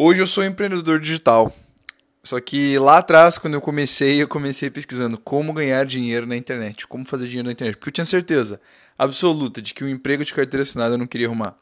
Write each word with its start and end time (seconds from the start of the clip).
Hoje 0.00 0.20
eu 0.20 0.28
sou 0.28 0.44
empreendedor 0.44 1.00
digital. 1.00 1.52
Só 2.22 2.38
que 2.38 2.78
lá 2.78 2.98
atrás, 2.98 3.36
quando 3.36 3.54
eu 3.54 3.60
comecei, 3.60 4.22
eu 4.22 4.28
comecei 4.28 4.70
pesquisando 4.70 5.18
como 5.18 5.52
ganhar 5.52 5.84
dinheiro 5.84 6.24
na 6.24 6.36
internet, 6.36 6.86
como 6.86 7.04
fazer 7.04 7.26
dinheiro 7.26 7.46
na 7.46 7.52
internet, 7.52 7.76
porque 7.76 7.88
eu 7.88 7.92
tinha 7.92 8.04
certeza 8.04 8.60
absoluta 8.96 9.60
de 9.60 9.74
que 9.74 9.82
o 9.82 9.88
emprego 9.88 10.24
de 10.24 10.32
carteira 10.32 10.62
assinada 10.62 10.94
eu 10.94 10.98
não 10.98 11.06
queria 11.08 11.26
arrumar. 11.26 11.56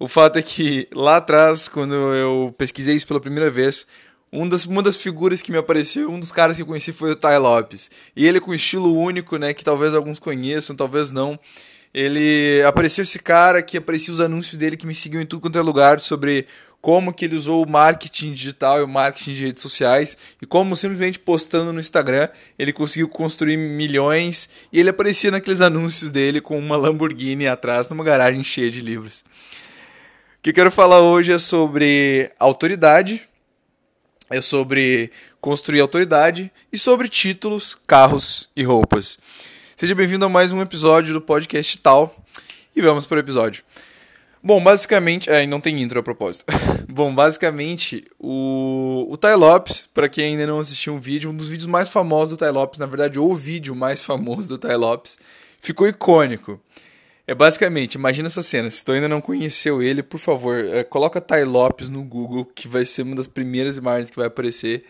O 0.00 0.08
fato 0.08 0.36
é 0.40 0.42
que 0.42 0.88
lá 0.92 1.18
atrás, 1.18 1.68
quando 1.68 1.94
eu 1.94 2.52
pesquisei 2.58 2.96
isso 2.96 3.06
pela 3.06 3.20
primeira 3.20 3.48
vez, 3.48 3.86
um 4.32 4.48
das, 4.48 4.66
uma 4.66 4.82
das 4.82 4.96
figuras 4.96 5.40
que 5.40 5.52
me 5.52 5.58
apareceu, 5.58 6.10
um 6.10 6.18
dos 6.18 6.32
caras 6.32 6.56
que 6.56 6.62
eu 6.64 6.66
conheci 6.66 6.92
foi 6.92 7.12
o 7.12 7.16
Ty 7.16 7.36
Lopes. 7.38 7.88
E 8.16 8.26
ele 8.26 8.40
com 8.40 8.52
estilo 8.52 8.98
único, 8.98 9.36
né, 9.36 9.54
que 9.54 9.62
talvez 9.62 9.94
alguns 9.94 10.18
conheçam, 10.18 10.74
talvez 10.74 11.12
não. 11.12 11.38
Ele 11.94 12.60
apareceu 12.66 13.02
esse 13.02 13.20
cara 13.20 13.62
que 13.62 13.76
aparecia 13.76 14.12
os 14.12 14.18
anúncios 14.18 14.56
dele 14.56 14.76
que 14.76 14.88
me 14.88 14.94
seguiam 14.94 15.22
em 15.22 15.26
tudo 15.26 15.42
quanto 15.42 15.58
é 15.58 15.62
lugar 15.62 16.00
sobre 16.00 16.48
como 16.82 17.14
que 17.14 17.26
ele 17.26 17.36
usou 17.36 17.64
o 17.64 17.70
marketing 17.70 18.32
digital 18.32 18.80
e 18.80 18.82
o 18.82 18.88
marketing 18.88 19.34
de 19.34 19.44
redes 19.44 19.62
sociais 19.62 20.18
e 20.42 20.46
como 20.46 20.74
simplesmente 20.74 21.16
postando 21.16 21.72
no 21.72 21.78
Instagram 21.78 22.28
ele 22.58 22.72
conseguiu 22.72 23.08
construir 23.08 23.56
milhões 23.56 24.50
e 24.72 24.80
ele 24.80 24.90
aparecia 24.90 25.30
naqueles 25.30 25.60
anúncios 25.60 26.10
dele 26.10 26.40
com 26.40 26.58
uma 26.58 26.76
Lamborghini 26.76 27.46
atrás 27.46 27.88
numa 27.88 28.02
garagem 28.02 28.42
cheia 28.42 28.68
de 28.68 28.80
livros. 28.80 29.24
O 30.38 30.42
que 30.42 30.50
eu 30.50 30.54
quero 30.54 30.72
falar 30.72 30.98
hoje 30.98 31.30
é 31.30 31.38
sobre 31.38 32.32
autoridade, 32.36 33.22
é 34.28 34.40
sobre 34.40 35.12
construir 35.40 35.80
autoridade 35.80 36.50
e 36.72 36.76
sobre 36.76 37.08
títulos, 37.08 37.78
carros 37.86 38.50
e 38.56 38.64
roupas. 38.64 39.20
Seja 39.76 39.94
bem-vindo 39.94 40.24
a 40.24 40.28
mais 40.28 40.52
um 40.52 40.60
episódio 40.60 41.14
do 41.14 41.20
podcast 41.20 41.78
Tal 41.78 42.12
e 42.74 42.82
vamos 42.82 43.06
para 43.06 43.18
o 43.18 43.20
episódio. 43.20 43.62
Bom, 44.42 44.62
basicamente. 44.62 45.30
É, 45.30 45.46
não 45.46 45.60
tem 45.60 45.80
intro 45.80 46.00
a 46.00 46.02
propósito. 46.02 46.46
Bom, 46.88 47.14
basicamente, 47.14 48.04
o, 48.18 49.06
o 49.08 49.16
Ty 49.16 49.34
Lopes, 49.36 49.88
para 49.94 50.08
quem 50.08 50.32
ainda 50.32 50.46
não 50.46 50.58
assistiu 50.58 50.94
um 50.94 51.00
vídeo, 51.00 51.30
um 51.30 51.36
dos 51.36 51.48
vídeos 51.48 51.66
mais 51.66 51.88
famosos 51.88 52.36
do 52.36 52.44
Ty 52.44 52.50
Lopes, 52.50 52.78
na 52.78 52.86
verdade, 52.86 53.18
o 53.18 53.34
vídeo 53.34 53.74
mais 53.76 54.02
famoso 54.04 54.48
do 54.48 54.58
Ty 54.58 54.74
Lopes, 54.74 55.16
ficou 55.60 55.86
icônico. 55.86 56.60
É 57.24 57.34
basicamente, 57.36 57.94
imagina 57.94 58.26
essa 58.26 58.42
cena. 58.42 58.68
Se 58.68 58.84
tu 58.84 58.90
ainda 58.90 59.08
não 59.08 59.20
conheceu 59.20 59.80
ele, 59.80 60.02
por 60.02 60.18
favor, 60.18 60.64
é, 60.64 60.82
coloca 60.82 61.20
Ty 61.20 61.44
Lopes 61.44 61.88
no 61.88 62.02
Google, 62.02 62.44
que 62.44 62.66
vai 62.66 62.84
ser 62.84 63.02
uma 63.02 63.14
das 63.14 63.28
primeiras 63.28 63.76
imagens 63.76 64.10
que 64.10 64.16
vai 64.16 64.26
aparecer. 64.26 64.84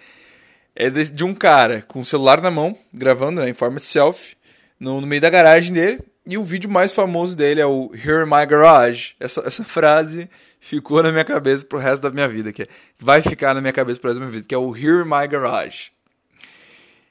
É 0.75 0.89
de, 0.89 1.11
de 1.11 1.23
um 1.23 1.35
cara 1.35 1.85
com 1.87 2.01
o 2.01 2.05
celular 2.07 2.41
na 2.41 2.51
mão, 2.51 2.75
gravando 2.93 3.43
né, 3.43 3.51
em 3.51 3.55
forma 3.55 3.79
de 3.79 3.85
selfie, 3.85 4.35
no, 4.81 4.99
no 5.03 5.07
meio 5.07 5.21
da 5.21 5.29
garagem 5.29 5.75
dele, 5.75 6.01
e 6.27 6.39
o 6.39 6.43
vídeo 6.45 6.71
mais 6.71 6.93
famoso 6.93 7.37
dele 7.37 7.61
é 7.61 7.67
o 7.67 7.91
Here 7.93 8.25
in 8.25 8.27
My 8.27 8.47
Garage. 8.47 9.15
Essa, 9.19 9.43
essa 9.45 9.65
frase 9.65 10.31
ficou 10.61 11.03
na 11.03 11.11
minha 11.11 11.25
cabeça 11.25 11.65
pro 11.65 11.79
resto 11.79 12.03
da 12.03 12.11
minha 12.11 12.29
vida, 12.29 12.53
que 12.53 12.63
é, 12.63 12.67
vai 12.99 13.21
ficar 13.21 13.55
na 13.55 13.61
minha 13.61 13.73
cabeça 13.73 14.01
pro 14.01 14.09
resto 14.09 14.21
da 14.21 14.27
minha 14.27 14.37
vida, 14.37 14.47
que 14.47 14.55
é 14.55 14.59
o 14.59 14.75
Here 14.77 15.03
in 15.03 15.05
My 15.05 15.27
Garage. 15.27 15.91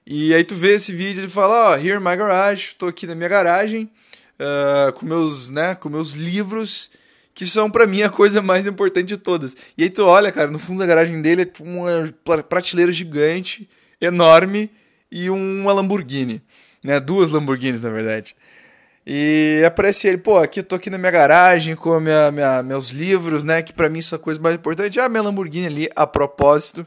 E 0.08 0.34
aí 0.34 0.44
tu 0.44 0.56
vê 0.56 0.76
esse 0.76 0.94
vídeo 0.94 1.24
e 1.26 1.30
fala, 1.30 1.72
ó, 1.72 1.72
oh, 1.72 1.76
Here 1.76 1.98
in 1.98 2.00
My 2.00 2.16
Garage, 2.16 2.76
tô 2.76 2.88
aqui 2.88 3.06
na 3.06 3.14
minha 3.14 3.30
garagem, 3.30 3.92
uh, 4.40 4.94
com 4.94 5.06
meus, 5.06 5.50
né, 5.50 5.76
com 5.76 5.90
meus 5.90 6.14
livros, 6.14 6.90
que 7.34 7.46
são 7.46 7.70
para 7.70 7.86
mim 7.86 8.02
a 8.04 8.10
coisa 8.10 8.42
mais 8.42 8.66
importante 8.66 9.10
de 9.10 9.18
todas. 9.18 9.56
E 9.78 9.84
aí 9.84 9.90
tu 9.90 10.06
olha, 10.06 10.32
cara, 10.32 10.50
no 10.50 10.58
fundo 10.58 10.80
da 10.80 10.86
garagem 10.86 11.22
dele 11.22 11.44
é 11.44 11.52
uma 11.62 12.44
prateleira 12.44 12.92
gigante, 12.92 13.70
enorme, 14.00 14.72
e 15.12 15.30
uma 15.30 15.74
Lamborghini, 15.74 16.42
né, 16.82 16.98
duas 16.98 17.30
Lamborghinis, 17.30 17.82
na 17.82 17.90
verdade. 17.90 18.36
E 19.06 19.64
aparece 19.66 20.08
ele, 20.08 20.18
pô, 20.18 20.38
aqui 20.38 20.62
tô 20.62 20.76
aqui 20.76 20.90
na 20.90 20.98
minha 20.98 21.12
garagem 21.12 21.76
com 21.76 22.00
minha, 22.00 22.32
minha, 22.32 22.62
meus 22.62 22.90
livros, 22.90 23.44
né? 23.44 23.62
Que 23.62 23.74
para 23.74 23.90
mim 23.90 24.02
são 24.02 24.18
a 24.18 24.20
coisa 24.20 24.40
mais 24.40 24.56
importante. 24.56 25.00
Ah, 25.00 25.10
minha 25.10 25.24
Lamborghini 25.24 25.66
ali, 25.66 25.90
a 25.96 26.06
propósito. 26.06 26.86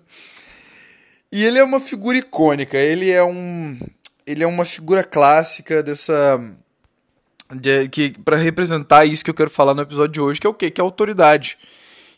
E 1.32 1.44
ele 1.44 1.58
é 1.58 1.64
uma 1.64 1.80
figura 1.80 2.16
icônica, 2.16 2.78
ele 2.78 3.10
é 3.10 3.24
um. 3.24 3.78
Ele 4.26 4.44
é 4.44 4.46
uma 4.46 4.64
figura 4.64 5.02
clássica 5.02 5.82
dessa. 5.82 6.40
De, 7.52 7.88
que 7.88 8.10
para 8.24 8.36
representar 8.36 9.04
isso 9.04 9.24
que 9.24 9.30
eu 9.30 9.34
quero 9.34 9.50
falar 9.50 9.74
no 9.74 9.82
episódio 9.82 10.12
de 10.12 10.20
hoje, 10.20 10.40
que 10.40 10.46
é 10.46 10.50
o 10.50 10.54
quê? 10.54 10.70
Que 10.70 10.80
é 10.80 10.84
autoridade 10.84 11.58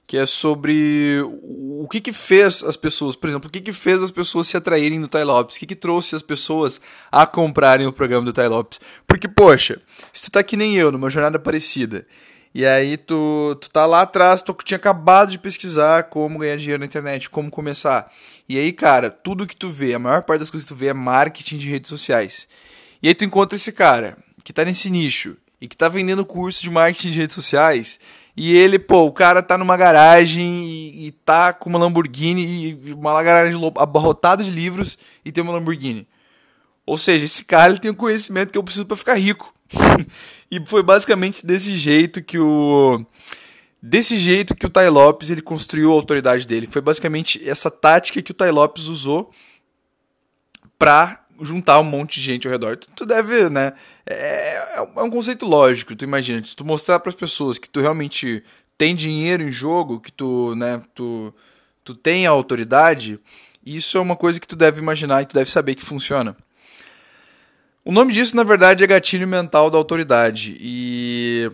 que 0.06 0.17
é 0.17 0.25
sobre 0.25 1.21
o 1.22 1.89
que 1.91 2.00
que 2.00 2.12
fez 2.12 2.62
as 2.62 2.77
pessoas, 2.77 3.17
por 3.17 3.28
exemplo, 3.28 3.49
o 3.49 3.50
que 3.50 3.61
que 3.61 3.72
fez 3.72 4.03
as 4.03 4.11
pessoas 4.11 4.47
se 4.47 4.56
atraírem 4.56 4.99
no 4.99 5.09
Ty 5.09 5.25
Lopes, 5.25 5.56
o 5.56 5.59
que 5.59 5.67
que 5.67 5.75
trouxe 5.75 6.15
as 6.15 6.22
pessoas 6.22 6.81
a 7.11 7.27
comprarem 7.27 7.87
o 7.87 7.93
programa 7.93 8.25
do 8.25 8.33
Ty 8.33 8.49
Lopes. 8.49 8.81
Porque, 9.06 9.27
poxa, 9.27 9.81
se 10.12 10.25
tu 10.25 10.31
tá 10.31 10.43
que 10.43 10.56
nem 10.56 10.77
eu, 10.77 10.93
numa 10.93 11.11
jornada 11.11 11.39
parecida, 11.39 12.06
e 12.55 12.65
aí 12.65 12.97
tu, 12.97 13.56
tu 13.61 13.69
tá 13.69 13.84
lá 13.84 14.03
atrás, 14.03 14.43
tu 14.43 14.56
tinha 14.65 14.78
acabado 14.78 15.31
de 15.31 15.39
pesquisar 15.39 16.05
como 16.05 16.39
ganhar 16.39 16.56
dinheiro 16.56 16.81
na 16.81 16.87
internet, 16.87 17.28
como 17.28 17.50
começar. 17.50 18.11
E 18.49 18.56
aí, 18.59 18.72
cara, 18.72 19.11
tudo 19.11 19.47
que 19.47 19.56
tu 19.56 19.69
vê, 19.69 19.93
a 19.93 19.99
maior 19.99 20.22
parte 20.25 20.41
das 20.41 20.50
coisas 20.50 20.66
que 20.66 20.75
tu 20.75 20.78
vê 20.78 20.87
é 20.87 20.95
marketing 20.95 21.59
de 21.59 21.69
redes 21.69 21.91
sociais. 21.91 22.47
E 23.03 23.09
aí 23.09 23.15
tu 23.15 23.25
encontra 23.25 23.56
esse 23.56 23.72
cara, 23.72 24.16
que 24.43 24.53
tá 24.53 24.65
nesse 24.65 24.89
nicho, 24.89 25.37
e 25.61 25.66
que 25.69 25.77
tá 25.77 25.89
vendendo 25.89 26.25
curso 26.25 26.62
de 26.62 26.71
marketing 26.71 27.11
de 27.11 27.19
redes 27.19 27.34
sociais, 27.34 27.99
e 28.37 28.55
ele, 28.55 28.79
pô, 28.79 29.07
o 29.07 29.13
cara 29.13 29.43
tá 29.43 29.57
numa 29.57 29.77
garagem 29.77 30.63
e, 30.65 31.07
e 31.07 31.11
tá 31.11 31.55
com 31.55 31.71
uma 31.71 31.79
Lamborghini, 31.79 32.79
e 32.85 32.93
uma 32.93 33.23
garagem 33.23 33.59
abarrotada 33.77 34.45
de 34.45 34.51
livros 34.51 34.99
e 35.25 35.33
tem 35.33 35.43
uma 35.43 35.55
Lamborghini. 35.55 36.07
Ou 36.85 36.99
seja, 36.99 37.25
esse 37.25 37.45
cara 37.45 37.71
ele 37.71 37.81
tem 37.81 37.91
o 37.91 37.97
conhecimento 37.97 38.53
que 38.53 38.59
eu 38.59 38.63
preciso 38.63 38.85
para 38.85 38.97
ficar 38.97 39.15
rico. 39.15 39.55
e 40.51 40.65
foi 40.67 40.83
basicamente 40.83 41.45
desse 41.45 41.77
jeito 41.77 42.23
que 42.23 42.39
o 42.39 43.05
desse 43.83 44.17
jeito 44.17 44.55
que 44.55 44.67
o 44.67 44.71
Tai 44.71 44.89
Lopes 44.89 45.31
ele 45.31 45.43
construiu 45.43 45.91
a 45.91 45.95
autoridade 45.95 46.47
dele. 46.47 46.67
Foi 46.67 46.83
basicamente 46.83 47.49
essa 47.49 47.71
tática 47.71 48.21
que 48.21 48.31
o 48.33 48.35
Tai 48.35 48.51
Lopes 48.51 48.85
usou 48.85 49.31
para 50.79 51.25
juntar 51.43 51.81
um 51.81 51.85
monte 51.85 52.21
de 52.21 52.27
gente 52.27 52.47
ao 52.47 52.53
redor. 52.53 52.77
Tu, 52.77 52.89
tu 52.95 53.07
deve, 53.07 53.49
né? 53.51 53.73
É, 54.07 54.79
é, 54.79 55.03
um 55.03 55.11
conceito 55.11 55.47
lógico. 55.47 55.95
Tu 55.95 56.05
imagina, 56.05 56.43
se 56.45 56.55
tu 56.55 56.65
mostrar 56.65 57.01
para 57.01 57.11
as 57.11 57.17
pessoas 57.17 57.59
que 57.59 57.69
tu 57.69 57.81
realmente 57.81 58.43
tem 58.79 58.95
dinheiro 58.95 59.43
em 59.43 59.53
jogo, 59.53 60.01
que 60.01 60.13
tu, 60.13 60.55
né, 60.57 60.83
tu, 60.95 61.35
tu 61.85 61.95
tem 61.95 62.27
a 62.27 62.31
autoridade, 62.31 63.19
isso 63.65 63.99
é 63.99 64.01
uma 64.01 64.17
coisa 64.17 64.39
que 64.39 64.47
tu 64.47 64.57
deve 64.57 64.81
imaginar 64.81 65.23
e 65.23 65.27
tu 65.27 65.35
deve 65.35 65.51
saber 65.51 65.75
que 65.75 65.85
funciona. 65.85 66.37
O 67.85 67.93
nome 67.93 68.13
disso, 68.13 68.35
na 68.35 68.43
verdade, 68.43 68.83
é 68.83 68.87
gatilho 68.87 69.29
mental 69.29 69.71
da 69.71 69.79
autoridade. 69.79 70.57
E 70.61 71.49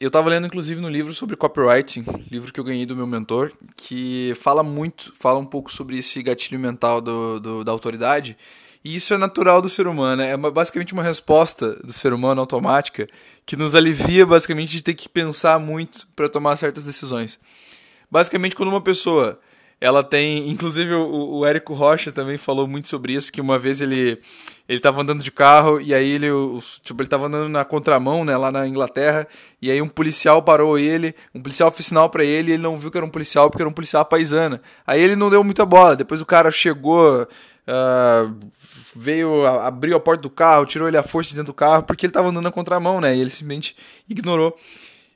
eu 0.00 0.06
estava 0.06 0.30
lendo, 0.30 0.46
inclusive, 0.46 0.80
no 0.80 0.88
livro 0.88 1.12
sobre 1.12 1.36
copywriting, 1.36 2.04
livro 2.30 2.52
que 2.52 2.60
eu 2.60 2.64
ganhei 2.64 2.86
do 2.86 2.96
meu 2.96 3.06
mentor, 3.06 3.52
que 3.76 4.32
fala 4.40 4.62
muito, 4.62 5.12
fala 5.14 5.38
um 5.38 5.44
pouco 5.44 5.72
sobre 5.72 5.98
esse 5.98 6.22
gatilho 6.22 6.58
mental 6.58 7.00
do, 7.00 7.40
do 7.40 7.64
da 7.64 7.72
autoridade. 7.72 8.36
E 8.84 8.94
isso 8.94 9.12
é 9.12 9.18
natural 9.18 9.60
do 9.60 9.68
ser 9.68 9.86
humano, 9.86 10.22
é 10.22 10.34
uma, 10.34 10.50
basicamente 10.50 10.92
uma 10.92 11.02
resposta 11.02 11.74
do 11.84 11.92
ser 11.92 12.12
humano 12.12 12.40
automática 12.40 13.06
que 13.44 13.56
nos 13.56 13.74
alivia 13.74 14.24
basicamente 14.24 14.70
de 14.70 14.82
ter 14.82 14.94
que 14.94 15.08
pensar 15.08 15.58
muito 15.58 16.06
para 16.14 16.28
tomar 16.28 16.56
certas 16.56 16.84
decisões. 16.84 17.38
Basicamente, 18.10 18.54
quando 18.54 18.68
uma 18.68 18.80
pessoa 18.80 19.38
ela 19.80 20.02
tem, 20.02 20.50
inclusive 20.50 20.92
o, 20.94 21.38
o 21.38 21.46
Érico 21.46 21.72
Rocha 21.72 22.10
também 22.10 22.36
falou 22.36 22.66
muito 22.66 22.88
sobre 22.88 23.12
isso, 23.12 23.32
que 23.32 23.40
uma 23.40 23.58
vez 23.58 23.80
ele 23.80 24.20
ele 24.68 24.78
estava 24.78 25.00
andando 25.00 25.22
de 25.22 25.30
carro 25.30 25.80
e 25.80 25.94
aí 25.94 26.10
ele, 26.10 26.26
tipo, 26.82 27.00
ele 27.00 27.06
estava 27.06 27.26
andando 27.26 27.48
na 27.48 27.64
contramão, 27.64 28.22
né, 28.22 28.36
lá 28.36 28.52
na 28.52 28.68
Inglaterra, 28.68 29.26
e 29.62 29.70
aí 29.70 29.80
um 29.80 29.88
policial 29.88 30.42
parou 30.42 30.78
ele, 30.78 31.14
um 31.34 31.40
policial 31.40 31.70
fez 31.70 31.86
sinal 31.86 32.10
para 32.10 32.22
ele, 32.22 32.50
e 32.50 32.54
ele 32.54 32.62
não 32.62 32.78
viu 32.78 32.90
que 32.90 32.98
era 32.98 33.06
um 33.06 33.10
policial 33.10 33.48
porque 33.48 33.62
era 33.62 33.68
um 33.68 33.72
policial 33.72 34.04
paisana. 34.04 34.60
Aí 34.86 35.00
ele 35.00 35.16
não 35.16 35.30
deu 35.30 35.42
muita 35.42 35.64
bola. 35.64 35.96
Depois 35.96 36.20
o 36.20 36.26
cara 36.26 36.50
chegou, 36.50 37.26
uh, 37.68 38.34
veio, 38.96 39.46
abriu 39.46 39.96
a 39.96 40.00
porta 40.00 40.22
do 40.22 40.30
carro, 40.30 40.66
tirou 40.66 40.88
ele 40.88 40.96
a 40.96 41.02
força 41.02 41.30
de 41.30 41.36
dentro 41.36 41.52
do 41.52 41.56
carro, 41.56 41.82
porque 41.84 42.06
ele 42.06 42.12
tava 42.12 42.28
andando 42.28 42.44
na 42.44 42.50
contramão, 42.50 43.00
né? 43.00 43.14
E 43.14 43.20
ele 43.20 43.30
simplesmente 43.30 43.76
ignorou. 44.08 44.56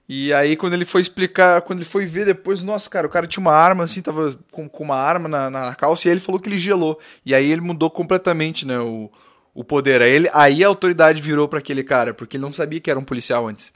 E 0.09 0.33
aí, 0.33 0.57
quando 0.57 0.75
ele 0.75 0.85
foi 0.85 1.01
explicar, 1.01 1.62
quando 1.62 1.79
ele 1.79 1.89
foi 1.89 2.05
ver 2.05 2.27
depois, 2.27 2.62
nossa, 2.62 2.91
cara, 2.91 3.07
o 3.07 3.11
cara 3.11 3.27
tinha 3.27 3.41
uma 3.41 3.55
arma, 3.55 3.85
assim, 3.85 4.03
tava 4.03 4.37
com, 4.50 4.69
com 4.69 4.85
uma 4.85 4.97
arma 4.97 5.29
na, 5.29 5.49
na 5.49 5.75
calça, 5.75 6.06
e 6.06 6.11
aí 6.11 6.15
ele 6.15 6.21
falou 6.21 6.41
que 6.41 6.49
ele 6.49 6.59
gelou. 6.59 6.99
E 7.25 7.35
aí 7.35 7.50
ele 7.50 7.62
mudou 7.62 7.91
completamente, 7.91 8.67
né, 8.67 8.79
o, 8.79 9.11
o 9.55 9.65
poder. 9.65 10.03
Aí, 10.03 10.11
ele, 10.11 10.31
aí 10.35 10.62
a 10.62 10.69
autoridade 10.69 11.23
virou 11.23 11.49
para 11.49 11.61
aquele 11.61 11.82
cara, 11.82 12.12
porque 12.12 12.37
ele 12.37 12.44
não 12.44 12.53
sabia 12.53 12.81
que 12.81 12.91
era 12.91 13.00
um 13.00 13.05
policial 13.05 13.49
antes. 13.49 13.73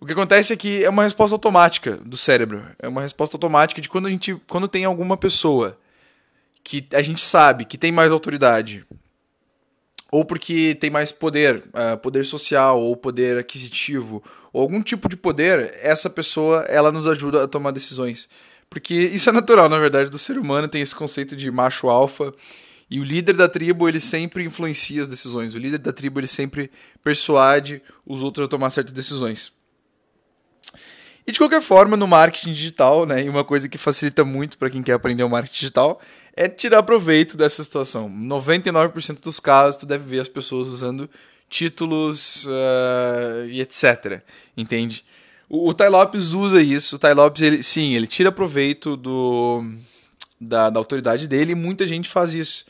O 0.00 0.06
que 0.06 0.12
acontece 0.12 0.54
é 0.54 0.56
que 0.56 0.82
é 0.82 0.88
uma 0.88 1.02
resposta 1.02 1.34
automática 1.34 1.98
do 1.98 2.16
cérebro. 2.16 2.64
É 2.78 2.88
uma 2.88 3.02
resposta 3.02 3.36
automática 3.36 3.82
de 3.82 3.88
quando 3.88 4.06
a 4.06 4.10
gente. 4.10 4.34
Quando 4.48 4.66
tem 4.66 4.86
alguma 4.86 5.14
pessoa 5.14 5.76
que 6.62 6.86
a 6.92 7.02
gente 7.02 7.24
sabe 7.24 7.64
que 7.64 7.78
tem 7.78 7.92
mais 7.92 8.12
autoridade, 8.12 8.84
ou 10.10 10.24
porque 10.24 10.74
tem 10.74 10.90
mais 10.90 11.12
poder, 11.12 11.64
uh, 11.68 11.96
poder 11.98 12.24
social 12.24 12.80
ou 12.80 12.96
poder 12.96 13.38
aquisitivo, 13.38 14.22
ou 14.52 14.62
algum 14.62 14.82
tipo 14.82 15.08
de 15.08 15.16
poder, 15.16 15.78
essa 15.82 16.10
pessoa 16.10 16.62
ela 16.68 16.90
nos 16.90 17.06
ajuda 17.06 17.44
a 17.44 17.48
tomar 17.48 17.70
decisões. 17.70 18.28
Porque 18.68 18.94
isso 18.94 19.28
é 19.28 19.32
natural, 19.32 19.68
na 19.68 19.78
verdade, 19.78 20.10
do 20.10 20.18
ser 20.18 20.38
humano, 20.38 20.68
tem 20.68 20.82
esse 20.82 20.94
conceito 20.94 21.36
de 21.36 21.50
macho 21.50 21.88
alfa, 21.88 22.32
e 22.90 22.98
o 22.98 23.04
líder 23.04 23.36
da 23.36 23.48
tribo, 23.48 23.88
ele 23.88 24.00
sempre 24.00 24.44
influencia 24.44 25.00
as 25.00 25.06
decisões. 25.06 25.54
O 25.54 25.58
líder 25.58 25.78
da 25.78 25.92
tribo, 25.92 26.18
ele 26.18 26.26
sempre 26.26 26.70
persuade 27.04 27.80
os 28.04 28.20
outros 28.20 28.46
a 28.46 28.48
tomar 28.48 28.70
certas 28.70 28.92
decisões. 28.92 29.52
E 31.24 31.30
de 31.30 31.38
qualquer 31.38 31.62
forma, 31.62 31.96
no 31.96 32.08
marketing 32.08 32.52
digital, 32.52 33.06
né, 33.06 33.24
e 33.24 33.28
uma 33.28 33.44
coisa 33.44 33.68
que 33.68 33.78
facilita 33.78 34.24
muito 34.24 34.58
para 34.58 34.68
quem 34.68 34.82
quer 34.82 34.94
aprender 34.94 35.22
o 35.22 35.28
marketing 35.28 35.60
digital, 35.60 36.00
é 36.36 36.48
tirar 36.48 36.82
proveito 36.82 37.36
dessa 37.36 37.62
situação. 37.62 38.08
99% 38.10 39.20
dos 39.20 39.40
casos, 39.40 39.78
tu 39.78 39.86
deve 39.86 40.04
ver 40.04 40.20
as 40.20 40.28
pessoas 40.28 40.68
usando 40.68 41.08
títulos 41.48 42.46
uh, 42.46 43.46
e 43.48 43.60
etc. 43.60 44.22
Entende? 44.56 45.04
O, 45.48 45.68
o 45.68 45.74
Ty 45.74 45.88
Lopes 45.88 46.32
usa 46.32 46.62
isso. 46.62 46.96
O 46.96 46.98
Ty 46.98 47.12
Lopes, 47.14 47.42
ele, 47.42 47.62
sim, 47.62 47.94
ele 47.94 48.06
tira 48.06 48.30
proveito 48.30 48.96
do, 48.96 49.64
da, 50.40 50.70
da 50.70 50.78
autoridade 50.78 51.26
dele 51.26 51.52
e 51.52 51.56
muita 51.56 51.86
gente 51.86 52.08
faz 52.08 52.32
isso. 52.32 52.64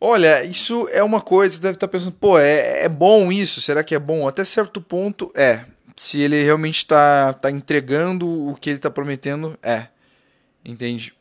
Olha, 0.00 0.44
isso 0.44 0.88
é 0.90 1.02
uma 1.02 1.20
coisa, 1.20 1.54
você 1.54 1.62
deve 1.62 1.76
estar 1.76 1.88
pensando, 1.88 2.12
pô, 2.12 2.38
é, 2.38 2.84
é 2.84 2.88
bom 2.88 3.32
isso? 3.32 3.62
Será 3.62 3.82
que 3.82 3.94
é 3.94 3.98
bom? 3.98 4.28
Até 4.28 4.44
certo 4.44 4.80
ponto, 4.80 5.30
é. 5.34 5.64
Se 5.96 6.20
ele 6.20 6.42
realmente 6.42 6.78
está 6.78 7.32
tá 7.32 7.50
entregando 7.50 8.28
o 8.28 8.54
que 8.54 8.68
ele 8.68 8.76
está 8.76 8.90
prometendo, 8.90 9.58
é. 9.62 9.86
Entende? 10.64 11.14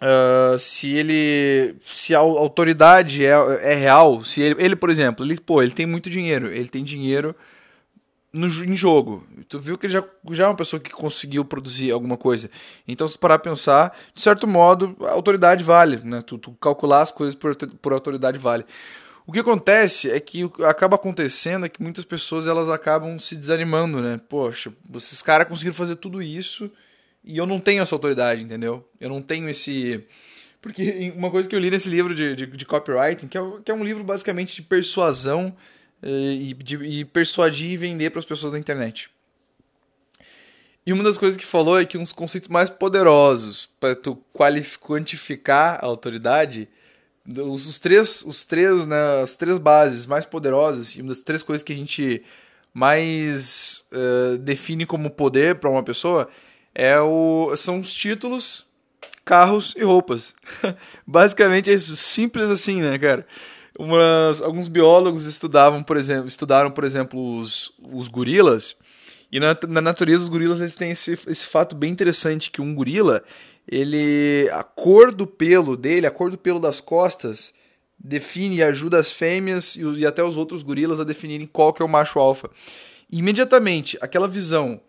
Uh, 0.00 0.58
se 0.58 0.88
ele. 0.94 1.76
Se 1.82 2.14
a 2.14 2.18
autoridade 2.18 3.24
é, 3.24 3.32
é 3.60 3.74
real, 3.74 4.24
se 4.24 4.40
ele, 4.40 4.64
ele, 4.64 4.76
por 4.76 4.88
exemplo, 4.88 5.24
ele, 5.24 5.38
pô, 5.38 5.62
ele 5.62 5.72
tem 5.72 5.84
muito 5.84 6.08
dinheiro, 6.08 6.46
ele 6.46 6.68
tem 6.68 6.82
dinheiro 6.82 7.36
no, 8.32 8.46
em 8.46 8.74
jogo. 8.74 9.26
Tu 9.46 9.58
viu 9.58 9.76
que 9.76 9.86
ele 9.86 9.92
já, 9.92 10.04
já 10.30 10.44
é 10.44 10.46
uma 10.46 10.56
pessoa 10.56 10.80
que 10.80 10.90
conseguiu 10.90 11.44
produzir 11.44 11.90
alguma 11.90 12.16
coisa. 12.16 12.50
Então, 12.88 13.06
se 13.06 13.14
tu 13.14 13.20
parar 13.20 13.34
a 13.34 13.38
pensar, 13.38 13.94
de 14.14 14.22
certo 14.22 14.46
modo, 14.46 14.96
a 15.02 15.10
autoridade 15.10 15.62
vale, 15.62 15.98
né? 15.98 16.22
Tu, 16.26 16.38
tu 16.38 16.52
calcular 16.52 17.02
as 17.02 17.10
coisas 17.10 17.34
por, 17.34 17.54
por 17.54 17.92
autoridade 17.92 18.38
vale. 18.38 18.64
O 19.26 19.32
que 19.32 19.40
acontece 19.40 20.10
é 20.10 20.18
que 20.18 20.50
acaba 20.66 20.96
acontecendo 20.96 21.66
é 21.66 21.68
que 21.68 21.82
muitas 21.82 22.06
pessoas 22.06 22.46
elas 22.46 22.70
acabam 22.70 23.18
se 23.18 23.36
desanimando, 23.36 24.00
né? 24.00 24.18
Poxa, 24.28 24.72
esses 24.96 25.20
caras 25.20 25.46
conseguiram 25.46 25.74
fazer 25.74 25.96
tudo 25.96 26.22
isso 26.22 26.70
e 27.24 27.36
eu 27.36 27.46
não 27.46 27.60
tenho 27.60 27.82
essa 27.82 27.94
autoridade, 27.94 28.42
entendeu? 28.42 28.88
Eu 29.00 29.08
não 29.08 29.20
tenho 29.20 29.48
esse. 29.48 30.04
Porque 30.60 31.12
uma 31.16 31.30
coisa 31.30 31.48
que 31.48 31.54
eu 31.54 31.60
li 31.60 31.70
nesse 31.70 31.88
livro 31.88 32.14
de, 32.14 32.34
de, 32.34 32.46
de 32.46 32.66
copywriting, 32.66 33.28
que 33.28 33.38
é, 33.38 33.40
que 33.64 33.70
é, 33.70 33.74
um 33.74 33.84
livro 33.84 34.04
basicamente 34.04 34.56
de 34.56 34.62
persuasão 34.62 35.54
eh, 36.02 36.32
e, 36.32 36.54
de, 36.54 36.76
e 36.76 37.04
persuadir 37.04 37.70
e 37.72 37.76
vender 37.76 38.10
para 38.10 38.20
as 38.20 38.26
pessoas 38.26 38.52
na 38.52 38.58
internet. 38.58 39.10
E 40.84 40.92
uma 40.92 41.04
das 41.04 41.18
coisas 41.18 41.36
que 41.36 41.46
falou 41.46 41.78
é 41.78 41.84
que 41.84 41.98
um 41.98 42.02
dos 42.02 42.12
conceitos 42.12 42.48
mais 42.48 42.70
poderosos 42.70 43.68
para 43.78 43.94
tu 43.94 44.16
quantificar 44.80 45.78
a 45.82 45.86
autoridade, 45.86 46.68
os, 47.26 47.66
os, 47.66 47.78
três, 47.78 48.22
os 48.22 48.44
três, 48.44 48.86
né, 48.86 49.22
as 49.22 49.36
três 49.36 49.58
bases 49.58 50.06
mais 50.06 50.24
poderosas 50.24 50.96
e 50.96 51.02
uma 51.02 51.10
das 51.10 51.20
três 51.20 51.42
coisas 51.42 51.62
que 51.62 51.72
a 51.72 51.76
gente 51.76 52.22
mais 52.72 53.84
uh, 53.92 54.38
define 54.38 54.86
como 54.86 55.10
poder 55.10 55.56
para 55.56 55.68
uma 55.68 55.82
pessoa 55.82 56.28
é 56.80 56.98
o, 56.98 57.54
são 57.58 57.78
os 57.78 57.92
títulos, 57.92 58.64
carros 59.22 59.74
e 59.76 59.84
roupas. 59.84 60.34
Basicamente 61.06 61.70
é 61.70 61.74
isso, 61.74 61.94
simples 61.94 62.46
assim, 62.46 62.80
né, 62.80 62.98
cara? 62.98 63.26
Umas, 63.78 64.40
alguns 64.40 64.66
biólogos 64.66 65.26
estudavam, 65.26 65.82
por 65.82 65.98
exemplo, 65.98 66.26
estudaram, 66.26 66.70
por 66.70 66.84
exemplo, 66.84 67.36
os, 67.36 67.70
os 67.92 68.08
gorilas. 68.08 68.76
E 69.30 69.38
na, 69.38 69.54
na 69.68 69.82
natureza, 69.82 70.22
os 70.22 70.30
gorilas 70.30 70.62
eles 70.62 70.74
têm 70.74 70.92
esse, 70.92 71.18
esse 71.26 71.44
fato 71.44 71.76
bem 71.76 71.92
interessante 71.92 72.50
que 72.50 72.62
um 72.62 72.74
gorila, 72.74 73.22
ele 73.70 74.48
a 74.50 74.62
cor 74.62 75.14
do 75.14 75.26
pelo 75.26 75.76
dele, 75.76 76.06
a 76.06 76.10
cor 76.10 76.30
do 76.30 76.38
pelo 76.38 76.58
das 76.58 76.80
costas 76.80 77.52
define 78.02 78.56
e 78.56 78.62
ajuda 78.62 78.98
as 78.98 79.12
fêmeas 79.12 79.76
e, 79.76 79.82
e 79.82 80.06
até 80.06 80.24
os 80.24 80.38
outros 80.38 80.62
gorilas 80.62 80.98
a 80.98 81.04
definirem 81.04 81.46
qual 81.46 81.74
que 81.74 81.82
é 81.82 81.84
o 81.84 81.88
macho 81.88 82.18
alfa. 82.18 82.48
imediatamente, 83.12 83.98
aquela 84.00 84.26
visão 84.26 84.80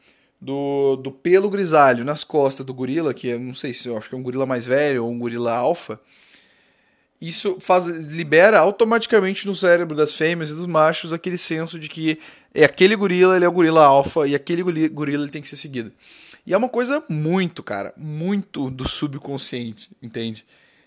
do, 0.42 0.96
do 0.96 1.12
pelo 1.12 1.50
grisalho 1.50 2.04
nas 2.04 2.24
costas 2.24 2.66
do 2.66 2.74
gorila, 2.74 3.14
que 3.14 3.28
eu 3.28 3.40
não 3.40 3.54
sei 3.54 3.74
se 3.74 3.88
eu 3.88 3.96
acho 3.96 4.10
que 4.10 4.16
é 4.16 4.18
um 4.18 4.24
gorila 4.24 4.46
mais 4.46 4.66
velho 4.66 5.06
ou 5.06 5.12
um 5.12 5.20
gorila 5.20 5.54
alfa, 5.54 6.00
isso 7.22 7.58
faz, 7.60 7.86
libera 7.86 8.60
automaticamente 8.60 9.46
no 9.46 9.54
cérebro 9.54 9.96
das 9.96 10.16
fêmeas 10.16 10.50
e 10.50 10.56
dos 10.56 10.66
machos 10.66 11.14
aquele 11.14 11.38
senso 11.38 11.78
de 11.78 11.88
que 11.88 12.18
é 12.52 12.64
aquele 12.64 12.96
gorila, 12.96 13.36
ele 13.36 13.46
é 13.46 13.48
o 13.48 13.52
gorila 13.52 13.86
alfa 13.86 14.28
e 14.28 14.34
aquele 14.34 14.64
gorila 14.90 15.24
ele 15.24 15.32
tem 15.32 15.42
que 15.42 15.48
ser 15.48 15.58
seguido. 15.58 15.92
E 16.48 16.54
é 16.56 16.58
uma 16.58 16.70
coisa 16.70 17.04
muito, 17.08 17.62
cara, 17.62 17.94
muito 17.96 18.72
do 18.72 18.90
subconsciente, 18.90 19.92
entende? 20.02 20.44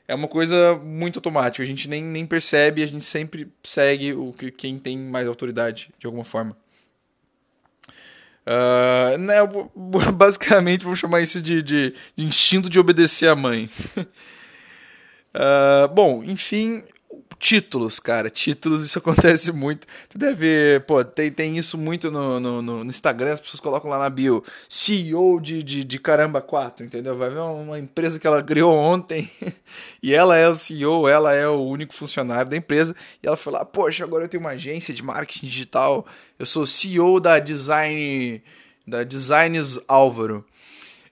É 0.09 0.15
uma 0.15 0.27
coisa 0.27 0.75
muito 0.75 1.19
automática, 1.19 1.63
a 1.63 1.67
gente 1.67 1.89
nem, 1.89 2.03
nem 2.03 2.27
percebe, 2.27 2.83
a 2.83 2.87
gente 2.87 3.05
sempre 3.05 3.49
segue 3.63 4.13
o 4.13 4.33
que 4.33 4.51
quem 4.51 4.77
tem 4.77 4.99
mais 4.99 5.29
autoridade 5.29 5.91
de 5.97 6.07
alguma 6.07 6.25
forma. 6.25 6.57
Uh, 8.47 9.17
né, 9.19 9.37
basicamente, 10.13 10.85
vou 10.85 10.95
chamar 10.95 11.23
isso 11.23 11.41
de, 11.41 11.63
de, 11.63 11.95
de 12.17 12.27
instinto 12.27 12.69
de 12.69 12.79
obedecer 12.79 13.29
à 13.29 13.35
mãe. 13.35 13.71
uh, 15.35 15.89
bom, 15.95 16.23
enfim, 16.23 16.83
títulos, 17.45 18.01
cara. 18.01 18.31
Títulos, 18.31 18.85
isso 18.85 18.97
acontece 19.01 19.53
muito. 19.53 19.87
Tu 20.09 20.17
deve. 20.17 20.81
Pô, 20.87 21.05
tem, 21.05 21.31
tem 21.31 21.59
isso 21.59 21.77
muito 21.77 22.11
no, 22.11 22.41
no, 22.41 22.63
no, 22.63 22.85
Instagram, 22.85 23.35
as 23.35 23.41
pessoas 23.41 23.61
colocam 23.61 23.91
lá 23.91 23.99
na 23.99 24.09
bio 24.09 24.43
CEO 24.69 25.39
de, 25.41 25.63
de, 25.63 25.85
de 25.85 25.99
caramba 25.99 26.41
4, 26.41 26.87
entendeu? 26.87 27.17
Vai 27.17 27.29
ver 27.29 27.41
uma 27.41 27.79
empresa 27.79 28.19
que 28.19 28.27
ela 28.27 28.43
criou 28.43 28.75
ontem 28.75 29.31
e 30.03 30.15
ela 30.15 30.37
é 30.37 30.49
o 30.49 30.55
CEO, 30.55 31.07
ela 31.07 31.35
é 31.35 31.47
o 31.47 31.61
único 31.61 31.95
funcionário 31.95 32.51
da 32.51 32.57
empresa. 32.57 32.97
E 33.23 33.27
ela 33.27 33.37
foi 33.37 33.53
lá, 33.53 33.65
poxa, 33.65 34.05
agora 34.05 34.25
eu 34.25 34.29
tenho 34.29 34.43
uma 34.43 34.51
agência 34.51 34.95
de 34.95 35.03
marketing 35.03 35.47
digital 35.47 36.07
eu 36.39 36.47
sou 36.47 36.67
CEO 36.67 37.21
da 37.21 37.39
Design 37.39 38.43
da 38.87 39.05
Designs 39.05 39.81
Álvaro. 39.87 40.45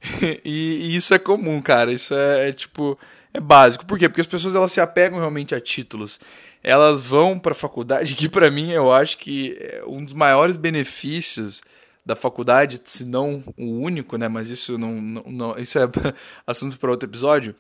e, 0.45 0.91
e, 0.91 0.97
isso 0.97 1.15
é 1.15 1.19
comum, 1.19 1.63
cara. 1.63 1.93
Isso 1.93 2.13
é, 2.13 2.49
é, 2.49 2.53
tipo 2.53 2.99
é 3.35 3.41
básico. 3.41 3.87
Por 3.87 3.99
quê? 3.99 4.09
Porque 4.09 4.21
as 4.21 4.27
pessoas 4.27 4.55
elas 4.55 4.73
se 4.73 4.81
apegam 4.81 5.19
realmente 5.19 5.55
a 5.55 5.61
títulos. 5.61 6.21
Elas 6.63 7.01
vão 7.01 7.39
para 7.39 7.53
a 7.53 7.55
faculdade, 7.55 8.15
que 8.17 8.29
para 8.29 8.51
mim 8.51 8.71
eu 8.71 8.93
acho 8.93 9.19
que 9.19 9.57
é 9.61 9.83
um 9.87 10.05
dos 10.05 10.15
maiores 10.15 10.57
benefícios 10.57 11.63
da 12.05 12.17
faculdade, 12.17 12.81
se 12.85 13.05
não 13.05 13.43
o 13.57 13.81
único, 13.81 14.17
né? 14.17 14.29
Mas 14.29 14.51
isso 14.51 14.77
não, 14.77 15.01
não, 15.01 15.23
não 15.27 15.59
isso 15.59 15.79
é 15.79 15.83
assunto 16.47 16.79
para 16.79 16.91
outro 16.91 17.09
episódio 17.09 17.55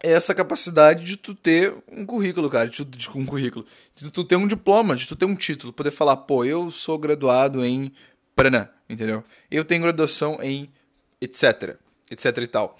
é 0.00 0.12
essa 0.12 0.34
capacidade 0.34 1.04
de 1.04 1.16
tu 1.16 1.34
ter 1.34 1.74
um 1.90 2.06
currículo, 2.06 2.48
cara, 2.48 2.68
de, 2.68 2.84
de, 2.84 3.10
um 3.10 3.26
currículo, 3.26 3.66
de 3.96 4.10
tu 4.10 4.24
ter 4.24 4.36
um 4.36 4.46
diploma, 4.46 4.94
de 4.94 5.06
tu 5.06 5.16
ter 5.16 5.24
um 5.24 5.34
título, 5.34 5.72
poder 5.72 5.90
falar, 5.90 6.16
pô, 6.18 6.44
eu 6.44 6.70
sou 6.70 6.98
graduado 6.98 7.64
em 7.64 7.92
Paraná, 8.34 8.68
entendeu? 8.88 9.24
Eu 9.50 9.64
tenho 9.64 9.82
graduação 9.82 10.38
em 10.40 10.70
etc, 11.20 11.76
etc 12.10 12.38
e 12.38 12.46
tal. 12.46 12.78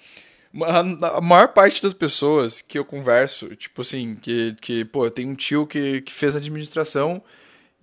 A, 0.51 1.21
maior 1.21 1.49
parte 1.49 1.81
das 1.81 1.93
pessoas 1.93 2.61
que 2.61 2.79
eu 2.79 2.83
converso, 2.83 3.55
tipo 3.55 3.81
assim, 3.81 4.15
que, 4.15 4.55
que 4.59 4.83
pô, 4.83 5.09
tenho 5.11 5.29
um 5.29 5.35
tio 5.35 5.67
que, 5.67 6.01
que 6.01 6.11
fez 6.11 6.35
administração 6.35 7.21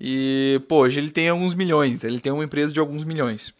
e, 0.00 0.60
pô, 0.68 0.78
hoje 0.78 0.98
ele 0.98 1.10
tem 1.10 1.28
alguns 1.28 1.54
milhões, 1.54 2.02
ele 2.02 2.18
tem 2.18 2.32
uma 2.32 2.44
empresa 2.44 2.72
de 2.72 2.80
alguns 2.80 3.04
milhões. 3.04 3.54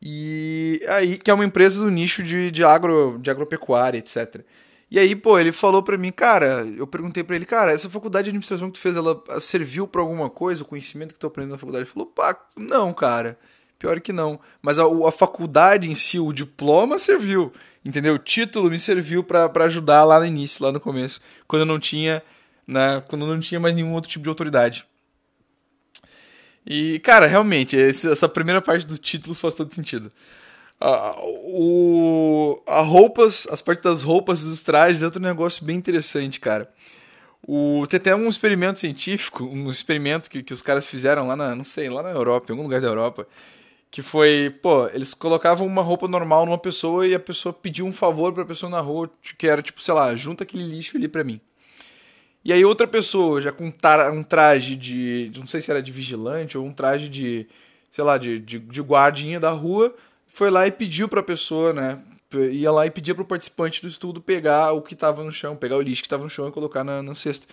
E 0.00 0.80
aí, 0.88 1.18
que 1.18 1.30
é 1.30 1.34
uma 1.34 1.44
empresa 1.44 1.80
do 1.82 1.90
nicho 1.90 2.22
de, 2.22 2.50
de, 2.50 2.62
agro, 2.62 3.18
de 3.20 3.30
agropecuária, 3.30 3.98
etc. 3.98 4.44
E 4.90 4.98
aí, 4.98 5.16
pô, 5.16 5.38
ele 5.38 5.50
falou 5.50 5.82
para 5.82 5.98
mim, 5.98 6.12
cara, 6.12 6.64
eu 6.76 6.86
perguntei 6.86 7.24
para 7.24 7.34
ele, 7.34 7.44
cara, 7.44 7.72
essa 7.72 7.90
faculdade 7.90 8.24
de 8.24 8.30
administração 8.30 8.68
que 8.68 8.78
tu 8.78 8.80
fez, 8.80 8.94
ela 8.94 9.20
serviu 9.40 9.88
para 9.88 10.00
alguma 10.00 10.30
coisa, 10.30 10.62
o 10.62 10.66
conhecimento 10.66 11.12
que 11.12 11.18
tu 11.18 11.26
aprendeu 11.26 11.52
na 11.52 11.58
faculdade? 11.58 11.84
Ele 11.84 11.90
falou, 11.90 12.06
pá, 12.06 12.38
não, 12.56 12.94
cara, 12.94 13.36
pior 13.78 14.00
que 14.00 14.12
não. 14.12 14.38
Mas 14.62 14.78
a, 14.78 14.84
a 14.84 15.10
faculdade 15.10 15.90
em 15.90 15.94
si, 15.94 16.20
o 16.20 16.32
diploma 16.32 16.98
serviu, 16.98 17.52
entendeu? 17.86 18.14
O 18.14 18.18
título 18.18 18.68
me 18.68 18.78
serviu 18.78 19.22
para 19.22 19.64
ajudar 19.64 20.02
lá 20.02 20.18
no 20.18 20.26
início, 20.26 20.64
lá 20.64 20.72
no 20.72 20.80
começo, 20.80 21.20
quando 21.46 21.62
eu 21.62 21.66
não 21.66 21.78
tinha, 21.78 22.20
né, 22.66 23.02
quando 23.06 23.24
eu 23.24 23.32
não 23.32 23.40
tinha 23.40 23.60
mais 23.60 23.74
nenhum 23.74 23.94
outro 23.94 24.10
tipo 24.10 24.24
de 24.24 24.28
autoridade. 24.28 24.84
E, 26.66 26.98
cara, 26.98 27.26
realmente, 27.26 27.76
essa 27.78 28.28
primeira 28.28 28.60
parte 28.60 28.84
do 28.84 28.98
título 28.98 29.36
faz 29.36 29.54
todo 29.54 29.72
sentido. 29.72 30.10
A, 30.80 31.14
o, 31.22 32.60
a 32.66 32.80
roupas, 32.80 33.46
as 33.50 33.62
partes 33.62 33.84
das 33.84 34.02
roupas 34.02 34.42
e 34.42 34.46
dos 34.46 34.62
trajes 34.62 35.00
é 35.00 35.04
outro 35.04 35.22
negócio 35.22 35.64
bem 35.64 35.76
interessante, 35.76 36.40
cara. 36.40 36.68
O, 37.46 37.86
tem 37.88 37.98
até 37.98 38.16
um 38.16 38.28
experimento 38.28 38.80
científico, 38.80 39.44
um 39.44 39.70
experimento 39.70 40.28
que, 40.28 40.42
que 40.42 40.52
os 40.52 40.60
caras 40.60 40.84
fizeram 40.84 41.28
lá 41.28 41.36
na, 41.36 41.54
não 41.54 41.62
sei, 41.62 41.88
lá 41.88 42.02
na 42.02 42.10
Europa, 42.10 42.46
em 42.48 42.52
algum 42.52 42.64
lugar 42.64 42.80
da 42.80 42.88
Europa, 42.88 43.28
que 43.96 44.02
foi, 44.02 44.54
pô, 44.60 44.86
eles 44.88 45.14
colocavam 45.14 45.66
uma 45.66 45.80
roupa 45.80 46.06
normal 46.06 46.44
numa 46.44 46.58
pessoa 46.58 47.06
e 47.06 47.14
a 47.14 47.18
pessoa 47.18 47.50
pediu 47.50 47.86
um 47.86 47.92
favor 47.94 48.30
pra 48.30 48.44
pessoa 48.44 48.68
na 48.68 48.78
rua, 48.78 49.10
que 49.38 49.48
era 49.48 49.62
tipo, 49.62 49.80
sei 49.80 49.94
lá, 49.94 50.14
junta 50.14 50.44
aquele 50.44 50.64
lixo 50.64 50.98
ali 50.98 51.08
pra 51.08 51.24
mim. 51.24 51.40
E 52.44 52.52
aí 52.52 52.62
outra 52.62 52.86
pessoa, 52.86 53.40
já 53.40 53.50
com 53.50 53.72
um 54.12 54.22
traje 54.22 54.76
de, 54.76 55.32
não 55.38 55.46
sei 55.46 55.62
se 55.62 55.70
era 55.70 55.82
de 55.82 55.90
vigilante 55.90 56.58
ou 56.58 56.66
um 56.66 56.74
traje 56.74 57.08
de, 57.08 57.48
sei 57.90 58.04
lá, 58.04 58.18
de, 58.18 58.38
de, 58.38 58.58
de 58.58 58.82
guardinha 58.82 59.40
da 59.40 59.48
rua, 59.52 59.96
foi 60.26 60.50
lá 60.50 60.66
e 60.66 60.70
pediu 60.70 61.08
para 61.08 61.20
a 61.20 61.24
pessoa, 61.24 61.72
né? 61.72 61.98
Ia 62.52 62.70
lá 62.70 62.84
e 62.84 62.90
pedia 62.90 63.14
para 63.14 63.22
o 63.22 63.26
participante 63.26 63.80
do 63.80 63.88
estudo 63.88 64.20
pegar 64.20 64.72
o 64.72 64.82
que 64.82 64.92
estava 64.92 65.24
no 65.24 65.32
chão, 65.32 65.56
pegar 65.56 65.78
o 65.78 65.80
lixo 65.80 66.02
que 66.02 66.06
estava 66.06 66.22
no 66.22 66.28
chão 66.28 66.46
e 66.46 66.52
colocar 66.52 66.84
na, 66.84 67.02
no 67.02 67.16
cesto. 67.16 67.46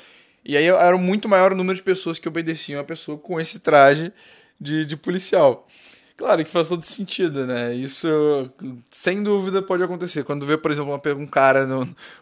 E 0.43 0.57
aí 0.57 0.65
era 0.65 0.93
um 0.93 0.99
muito 0.99 1.29
maior 1.29 1.55
número 1.55 1.77
de 1.77 1.83
pessoas 1.83 2.19
que 2.19 2.27
obedeciam 2.27 2.81
a 2.81 2.83
pessoa 2.83 3.17
com 3.17 3.39
esse 3.39 3.61
traje 3.61 4.11
de, 4.59 4.83
de 4.83 4.97
policial. 4.97 5.69
Claro 6.15 6.45
que 6.45 6.51
faz 6.51 6.67
todo 6.67 6.83
sentido, 6.83 7.45
né? 7.45 7.73
Isso, 7.73 8.07
sem 8.91 9.23
dúvida, 9.23 9.61
pode 9.61 9.83
acontecer. 9.83 10.23
Quando 10.23 10.45
vê, 10.45 10.55
por 10.57 10.71
exemplo, 10.71 10.93
um 11.17 11.27
cara 11.27 11.67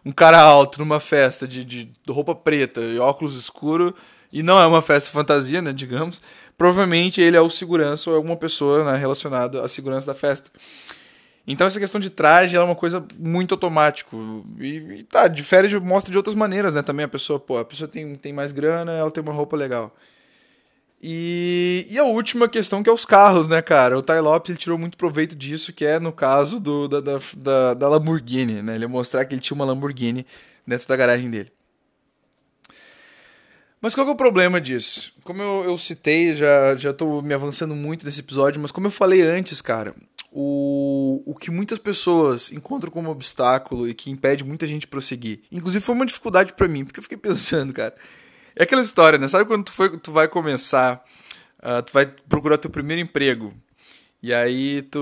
um 0.06 0.12
cara 0.12 0.42
alto 0.42 0.80
numa 0.80 1.00
festa 1.00 1.48
de, 1.48 1.66
de 1.66 1.92
roupa 2.10 2.34
preta 2.34 2.80
e 2.80 2.98
óculos 3.00 3.36
escuros, 3.36 3.94
e 4.32 4.42
não 4.42 4.60
é 4.60 4.66
uma 4.66 4.82
festa 4.82 5.12
fantasia, 5.12 5.62
né, 5.62 5.74
digamos, 5.74 6.22
provavelmente 6.58 7.20
ele 7.20 7.36
é 7.36 7.42
o 7.42 7.50
segurança 7.50 8.10
ou 8.10 8.16
é 8.16 8.18
alguma 8.18 8.38
pessoa 8.38 8.90
né, 8.90 8.98
relacionada 8.98 9.62
à 9.62 9.68
segurança 9.68 10.08
da 10.08 10.16
festa. 10.16 10.50
Então 11.46 11.68
essa 11.68 11.80
questão 11.80 12.00
de 12.00 12.10
traje 12.10 12.56
é 12.56 12.62
uma 12.62 12.76
coisa 12.76 13.06
muito 13.20 13.54
automático. 13.54 14.46
E, 14.60 14.78
e 15.00 15.04
tá, 15.04 15.28
difere, 15.28 15.68
de, 15.68 15.80
mostra 15.80 16.12
de 16.12 16.18
outras 16.18 16.36
maneiras, 16.36 16.74
né? 16.74 16.82
Também 16.82 17.04
a 17.04 17.10
pessoa, 17.10 17.40
pô, 17.40 17.58
a 17.58 17.66
pessoa 17.66 17.88
tem, 17.88 18.16
tem 18.16 18.32
mais 18.32 18.52
grana, 18.54 18.92
ela 18.94 19.12
tem 19.12 19.22
uma 19.24 19.34
roupa 19.34 19.58
legal. 19.58 19.94
E, 21.04 21.88
e 21.90 21.98
a 21.98 22.04
última 22.04 22.48
questão 22.48 22.84
que 22.84 22.90
é 22.90 22.94
os 22.94 23.06
carros, 23.06 23.48
né, 23.48 23.60
cara? 23.60 23.98
O 23.98 24.04
Ty 24.04 24.20
Lopes 24.20 24.52
ele 24.52 24.60
tirou 24.60 24.78
muito 24.78 24.96
proveito 24.96 25.36
disso, 25.36 25.74
que 25.74 25.84
é 25.84 26.00
no 26.00 26.12
caso 26.12 26.60
do, 26.60 26.88
da, 26.88 27.02
da, 27.02 27.74
da, 27.74 27.90
Lamborghini, 27.90 28.62
né? 28.62 28.76
Ele 28.76 28.86
mostrar 28.86 29.26
que 29.26 29.34
ele 29.34 29.42
tinha 29.42 29.56
uma 29.56 29.66
Lamborghini 29.66 30.28
dentro 30.66 30.88
da 30.88 30.96
garagem 30.96 31.32
dele. 31.32 31.52
Mas 33.82 33.96
qual 33.96 34.08
é 34.08 34.12
o 34.12 34.16
problema 34.16 34.62
disso? 34.62 35.12
Como 35.24 35.42
eu, 35.42 35.64
eu 35.64 35.76
citei, 35.76 36.36
já, 36.36 36.76
já 36.76 36.94
tô 36.94 37.20
me 37.20 37.34
avançando 37.34 37.74
muito 37.74 38.06
nesse 38.06 38.20
episódio, 38.20 38.62
mas 38.62 38.72
como 38.72 38.86
eu 38.86 38.92
falei 38.92 39.24
antes, 39.24 39.60
cara, 39.60 39.96
o, 40.32 41.24
o 41.26 41.36
que 41.36 41.50
muitas 41.50 41.80
pessoas 41.80 42.52
encontram 42.52 42.92
como 42.92 43.10
obstáculo 43.10 43.90
e 43.90 43.96
que 43.96 44.12
impede 44.12 44.44
muita 44.44 44.68
gente 44.68 44.86
prosseguir. 44.86 45.40
Inclusive 45.52 45.84
foi 45.84 45.96
uma 45.96 46.06
dificuldade 46.06 46.54
para 46.54 46.68
mim, 46.68 46.86
porque 46.86 47.00
eu 47.00 47.04
fiquei 47.04 47.18
pensando, 47.20 47.74
cara. 47.74 47.96
É 48.56 48.64
aquela 48.64 48.82
história, 48.82 49.18
né? 49.18 49.28
Sabe 49.28 49.46
quando 49.46 49.66
tu, 49.66 49.72
foi, 49.72 49.98
tu 49.98 50.12
vai 50.12 50.28
começar, 50.28 51.04
uh, 51.60 51.82
tu 51.84 51.94
vai 51.94 52.06
procurar 52.06 52.58
teu 52.58 52.70
primeiro 52.70 53.02
emprego, 53.02 53.54
e 54.22 54.34
aí 54.34 54.84
tu, 54.84 55.00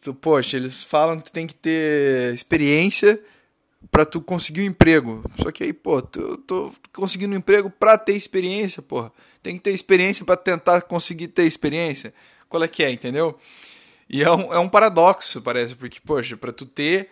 tu, 0.00 0.12
poxa, 0.14 0.56
eles 0.56 0.82
falam 0.82 1.18
que 1.18 1.24
tu 1.24 1.32
tem 1.32 1.46
que 1.46 1.54
ter 1.54 2.34
experiência 2.34 3.20
para 3.90 4.04
tu 4.04 4.20
conseguir 4.20 4.62
um 4.62 4.64
emprego. 4.64 5.22
Só 5.40 5.52
que 5.52 5.62
aí, 5.62 5.72
pô, 5.72 6.02
tu, 6.02 6.36
tô 6.38 6.72
conseguindo 6.92 7.34
um 7.34 7.38
emprego 7.38 7.70
para 7.70 7.96
ter 7.96 8.16
experiência, 8.16 8.82
porra. 8.82 9.12
Tem 9.40 9.54
que 9.54 9.60
ter 9.60 9.72
experiência 9.72 10.24
para 10.24 10.36
tentar 10.36 10.82
conseguir 10.82 11.28
ter 11.28 11.44
experiência. 11.44 12.12
Qual 12.48 12.62
é 12.62 12.66
que 12.68 12.82
é, 12.82 12.90
entendeu? 12.90 13.38
E 14.10 14.22
é 14.22 14.30
um, 14.30 14.52
é 14.52 14.58
um 14.58 14.68
paradoxo, 14.68 15.40
parece, 15.40 15.76
porque, 15.76 16.00
poxa, 16.04 16.36
para 16.36 16.50
tu 16.50 16.66
ter 16.66 17.10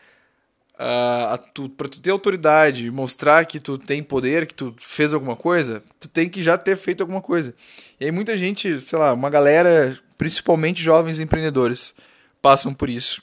uh, 0.79 1.39
tu, 1.53 1.69
para 1.69 1.89
tu 1.89 2.01
ter 2.01 2.11
autoridade, 2.11 2.91
mostrar 2.91 3.45
que 3.45 3.59
tu 3.59 3.79
tem 3.79 4.03
poder, 4.03 4.47
que 4.47 4.55
tu 4.55 4.75
fez 4.79 5.13
alguma 5.13 5.37
coisa, 5.37 5.83
tu 5.99 6.09
tem 6.09 6.29
que 6.29 6.43
já 6.43 6.57
ter 6.57 6.77
feito 6.77 7.01
alguma 7.01 7.21
coisa. 7.21 7.55
E 8.01 8.05
aí 8.05 8.11
muita 8.11 8.37
gente, 8.37 8.81
sei 8.81 8.99
lá, 8.99 9.13
uma 9.13 9.31
galera, 9.31 9.99
principalmente 10.17 10.83
jovens 10.83 11.19
empreendedores, 11.19 11.95
passam 12.41 12.73
por 12.73 12.89
isso. 12.89 13.23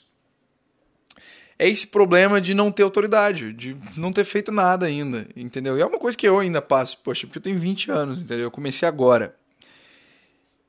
É 1.56 1.68
esse 1.68 1.86
problema 1.86 2.40
de 2.40 2.52
não 2.52 2.72
ter 2.72 2.82
autoridade, 2.82 3.52
de 3.52 3.76
não 3.96 4.12
ter 4.12 4.24
feito 4.24 4.50
nada 4.50 4.86
ainda, 4.86 5.28
entendeu? 5.36 5.78
E 5.78 5.80
é 5.80 5.86
uma 5.86 6.00
coisa 6.00 6.18
que 6.18 6.26
eu 6.26 6.38
ainda 6.38 6.60
passo, 6.60 6.98
poxa, 6.98 7.26
porque 7.26 7.38
eu 7.38 7.42
tenho 7.42 7.58
20 7.58 7.90
anos, 7.92 8.18
entendeu? 8.18 8.44
Eu 8.44 8.50
comecei 8.50 8.88
agora. 8.88 9.36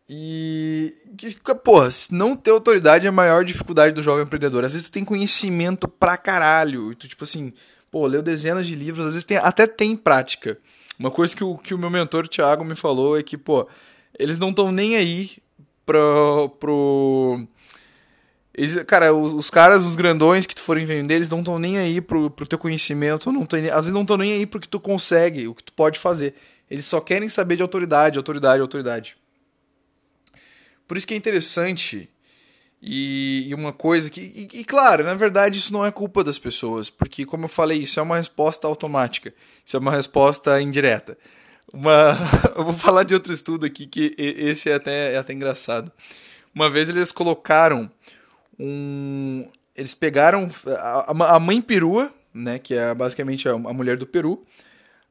E. 0.08 0.94
Porra, 1.64 1.90
não 2.12 2.36
ter 2.36 2.52
autoridade 2.52 3.06
é 3.06 3.10
a 3.10 3.12
maior 3.12 3.44
dificuldade 3.44 3.94
do 3.94 4.04
jovem 4.04 4.24
empreendedor. 4.24 4.64
Às 4.64 4.72
vezes 4.72 4.90
tu 4.90 4.92
tem 4.92 5.04
conhecimento 5.04 5.88
pra 5.88 6.16
caralho. 6.16 6.92
E 6.92 6.96
tu, 6.96 7.08
tipo 7.08 7.24
assim, 7.24 7.52
pô, 7.90 8.06
leu 8.06 8.22
dezenas 8.22 8.68
de 8.68 8.76
livros, 8.76 9.08
às 9.08 9.14
vezes 9.14 9.26
tem, 9.26 9.38
até 9.38 9.66
tem 9.66 9.96
prática. 9.96 10.60
Uma 11.00 11.10
coisa 11.12 11.36
que 11.36 11.44
o, 11.44 11.58
que 11.58 11.74
o 11.74 11.78
meu 11.78 11.90
mentor, 11.90 12.28
Thiago, 12.28 12.64
me 12.64 12.76
falou 12.76 13.18
é 13.18 13.24
que, 13.24 13.38
pô, 13.38 13.68
eles 14.18 14.38
não 14.40 14.52
estão 14.52 14.72
nem 14.72 14.96
aí 14.96 15.38
pro. 15.86 16.50
pro 16.60 17.48
eles, 18.58 18.82
cara, 18.84 19.14
os, 19.14 19.34
os, 19.34 19.50
caras, 19.50 19.86
os 19.86 19.96
grandões 19.96 20.46
que 20.46 20.56
tu 20.56 20.62
forem 20.62 20.86
vender, 20.86 21.16
eles 21.16 21.30
não 21.30 21.40
estão 21.40 21.60
nem 21.60 21.78
aí 21.78 22.00
pro, 22.00 22.30
pro 22.30 22.48
teu 22.48 22.58
conhecimento, 22.58 23.30
não 23.32 23.46
tão, 23.46 23.60
às 23.60 23.82
vezes 23.82 23.94
não 23.94 24.04
estão 24.04 24.16
nem 24.16 24.32
aí 24.32 24.46
pro 24.46 24.62
que 24.62 24.68
tu 24.70 24.80
consegue, 24.80 25.48
o 25.48 25.54
que 25.54 25.64
tu 25.64 25.74
pode 25.74 26.00
fazer. 26.00 26.36
Eles 26.72 26.86
só 26.86 27.02
querem 27.02 27.28
saber 27.28 27.58
de 27.58 27.62
autoridade, 27.62 28.18
autoridade, 28.18 28.62
autoridade. 28.62 29.18
Por 30.88 30.98
isso 30.98 31.08
que 31.08 31.14
é 31.14 31.18
interessante 31.18 32.10
e, 32.88 33.52
uma 33.56 33.74
coisa 33.74 34.10
que. 34.12 34.22
E, 34.22 34.60
e, 34.60 34.64
claro, 34.64 35.04
na 35.04 35.16
verdade, 35.16 35.58
isso 35.58 35.74
não 35.74 35.84
é 35.84 35.92
culpa 35.92 36.24
das 36.24 36.38
pessoas, 36.38 36.88
porque, 36.90 37.26
como 37.26 37.46
eu 37.46 37.50
falei, 37.50 37.80
isso 37.80 38.00
é 38.00 38.04
uma 38.04 38.18
resposta 38.18 38.68
automática, 38.68 39.34
isso 39.66 39.76
é 39.76 39.80
uma 39.80 39.92
resposta 39.92 40.62
indireta. 40.62 41.18
Uma, 41.74 42.16
eu 42.56 42.64
vou 42.64 42.74
falar 42.74 43.04
de 43.04 43.16
outro 43.16 43.34
estudo 43.34 43.66
aqui 43.66 43.88
que 43.88 44.14
esse 44.18 44.70
é 44.70 44.76
até, 44.76 45.14
é 45.14 45.18
até 45.18 45.34
engraçado. 45.34 45.92
Uma 46.54 46.70
vez 46.70 46.88
eles 46.88 47.12
colocaram 47.12 47.90
um. 48.60 49.48
Eles 49.76 49.96
pegaram 49.96 50.50
a, 50.78 51.36
a 51.36 51.40
mãe 51.40 51.62
perua, 51.62 52.14
né, 52.34 52.60
que 52.60 52.76
é 52.76 52.94
basicamente 52.94 53.50
a, 53.50 53.58
mulher 53.58 53.98
do 53.98 54.06
Peru, 54.06 54.46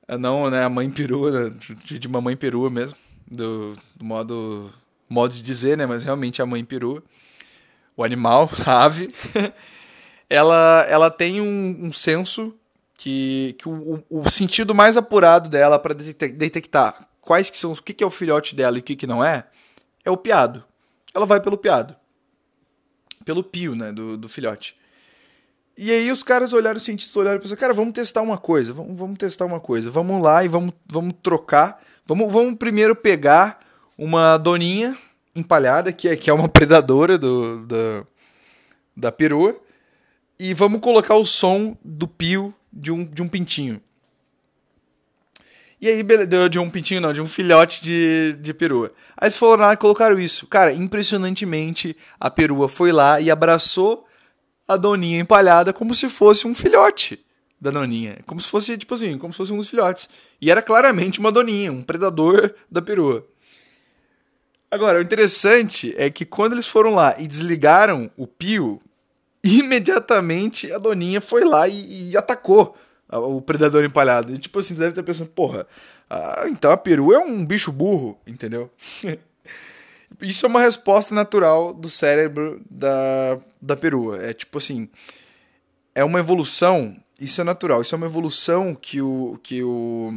não 0.09 0.49
né, 0.49 0.64
a 0.64 0.69
mãe 0.71 0.88
perua, 0.90 1.50
de, 1.85 1.99
de 1.99 2.09
mamãe 2.09 2.37
perua 2.37 2.71
mesmo, 2.71 2.97
do, 3.31 3.76
do 3.97 4.04
modo 4.04 4.73
modo 5.09 5.35
de 5.35 5.43
dizer, 5.43 5.77
né? 5.77 5.87
Mas 5.87 6.03
realmente 6.03 6.41
a 6.41 6.47
mãe 6.47 6.65
peru, 6.65 7.03
o 7.97 8.05
animal, 8.05 8.51
a 8.67 8.85
ave, 8.85 9.09
ela, 10.29 10.85
ela 10.89 11.11
tem 11.11 11.41
um, 11.41 11.87
um 11.87 11.93
senso 11.93 12.55
que, 12.95 13.55
que 13.59 13.69
o, 13.69 14.03
o, 14.09 14.31
sentido 14.31 14.75
mais 14.75 14.97
apurado 14.97 15.49
dela 15.49 15.79
para 15.79 15.95
detectar 15.95 17.09
quais 17.21 17.51
que 17.51 17.59
são 17.59 17.73
o 17.73 17.83
que, 17.83 17.93
que 17.93 18.05
é 18.05 18.07
o 18.07 18.11
filhote 18.11 18.55
dela 18.55 18.77
e 18.77 18.81
o 18.81 18.83
que, 18.83 18.97
que 18.97 19.07
não 19.07 19.25
é, 19.25 19.47
é 20.05 20.11
o 20.11 20.17
piado. 20.17 20.65
Ela 21.15 21.27
vai 21.27 21.41
pelo 21.41 21.57
piado. 21.57 21.97
Pelo 23.25 23.43
pio, 23.43 23.75
né, 23.75 23.93
do, 23.93 24.17
do 24.17 24.29
filhote. 24.29 24.77
E 25.77 25.91
aí 25.91 26.11
os 26.11 26.23
caras 26.23 26.53
olharam, 26.53 26.77
os 26.77 26.85
cientistas 26.85 27.17
olharam 27.17 27.39
e 27.39 27.41
pensaram, 27.41 27.61
cara, 27.61 27.75
vamos 27.75 27.95
testar 27.95 28.23
uma 28.23 28.39
coisa, 28.39 28.73
vamos, 28.73 28.97
vamos 28.97 29.19
testar 29.19 29.45
uma 29.45 29.59
coisa, 29.59 29.91
vamos 29.91 30.23
lá 30.23 30.45
e 30.45 30.49
vamos, 30.49 30.73
vamos 30.87 31.15
trocar, 31.23 31.83
vamos, 32.07 32.33
vamos 32.33 32.57
primeiro 32.57 32.95
pegar 32.95 33.63
uma 33.99 34.37
doninha 34.37 34.97
empalhada, 35.35 35.93
que 35.93 36.09
é, 36.09 36.17
que 36.17 36.31
é 36.31 36.33
uma 36.33 36.49
predadora 36.49 37.19
do, 37.19 37.67
da, 37.67 38.05
da 38.97 39.13
perua, 39.13 39.57
e 40.39 40.55
vamos 40.55 40.81
colocar 40.81 41.17
o 41.17 41.25
som 41.25 41.77
do 41.85 42.07
pio 42.07 42.55
de 42.73 42.91
um, 42.91 43.05
de 43.05 43.23
um 43.23 43.29
pintinho. 43.29 43.81
E 45.81 45.89
aí, 45.89 46.03
de 46.49 46.59
um 46.59 46.71
pintinho 46.71 47.01
não, 47.01 47.13
de 47.13 47.21
um 47.21 47.27
filhote 47.27 47.85
de, 47.85 48.39
de 48.41 48.55
perua. 48.55 48.91
Aí 49.17 49.27
eles 49.27 49.37
foram 49.37 49.65
lá 49.65 49.75
e 49.75 49.77
colocaram 49.77 50.19
isso. 50.19 50.47
Cara, 50.47 50.73
impressionantemente, 50.73 51.95
a 52.19 52.31
perua 52.31 52.71
foi 52.71 52.91
lá 52.91 53.21
e 53.21 53.31
abraçou 53.31 54.07
a 54.67 54.79
doninha 54.79 55.21
empalhada 55.21 55.75
como 55.75 55.95
se 55.95 56.09
fosse 56.09 56.47
um 56.47 56.55
filhote 56.55 57.23
da 57.61 57.71
doninha. 57.71 58.19
Como 58.25 58.41
se 58.41 58.49
fosse, 58.49 58.79
tipo 58.79 58.95
assim, 58.95 59.19
como 59.19 59.33
se 59.33 59.37
fosse 59.37 59.53
um 59.53 59.59
dos 59.59 59.69
filhotes. 59.69 60.09
E 60.41 60.51
era 60.51 60.63
claramente 60.63 61.21
uma 61.21 61.31
doninha, 61.31 61.71
um 61.71 61.83
predador 61.83 62.55
da 62.71 62.81
perua. 62.81 63.27
Agora, 64.75 64.99
o 64.99 65.02
interessante 65.02 65.95
é 65.97 66.11
que 66.11 66.25
quando 66.25 66.54
eles 66.54 66.66
foram 66.66 66.90
lá 66.90 67.14
e 67.16 67.28
desligaram 67.28 68.11
o 68.16 68.26
Pio, 68.26 68.83
imediatamente 69.40 70.73
a 70.73 70.78
Doninha 70.78 71.21
foi 71.21 71.45
lá 71.45 71.69
e, 71.69 72.11
e 72.11 72.16
atacou 72.16 72.76
o 73.09 73.40
predador 73.40 73.85
empalhado. 73.85 74.35
E 74.35 74.38
tipo 74.38 74.59
assim, 74.59 74.75
deve 74.75 74.88
estar 74.88 75.04
pensando, 75.04 75.31
porra, 75.31 75.64
ah, 76.11 76.47
então 76.49 76.73
a 76.73 76.76
peru 76.76 77.12
é 77.12 77.21
um 77.21 77.47
bicho 77.47 77.71
burro, 77.71 78.19
entendeu? 78.26 78.69
Isso 80.21 80.45
é 80.45 80.49
uma 80.49 80.61
resposta 80.61 81.14
natural 81.14 81.73
do 81.73 81.88
cérebro 81.88 82.61
da, 82.69 83.38
da 83.62 83.76
perua. 83.76 84.25
É 84.25 84.33
tipo 84.33 84.59
assim, 84.59 84.88
é 85.95 86.02
uma 86.02 86.19
evolução, 86.19 86.97
isso 87.21 87.40
é 87.40 87.45
natural, 87.45 87.81
isso 87.81 87.95
é 87.95 87.99
uma 87.99 88.07
evolução 88.07 88.75
que 88.75 89.00
o 89.00 89.38
que 89.40 89.62
o 89.62 90.12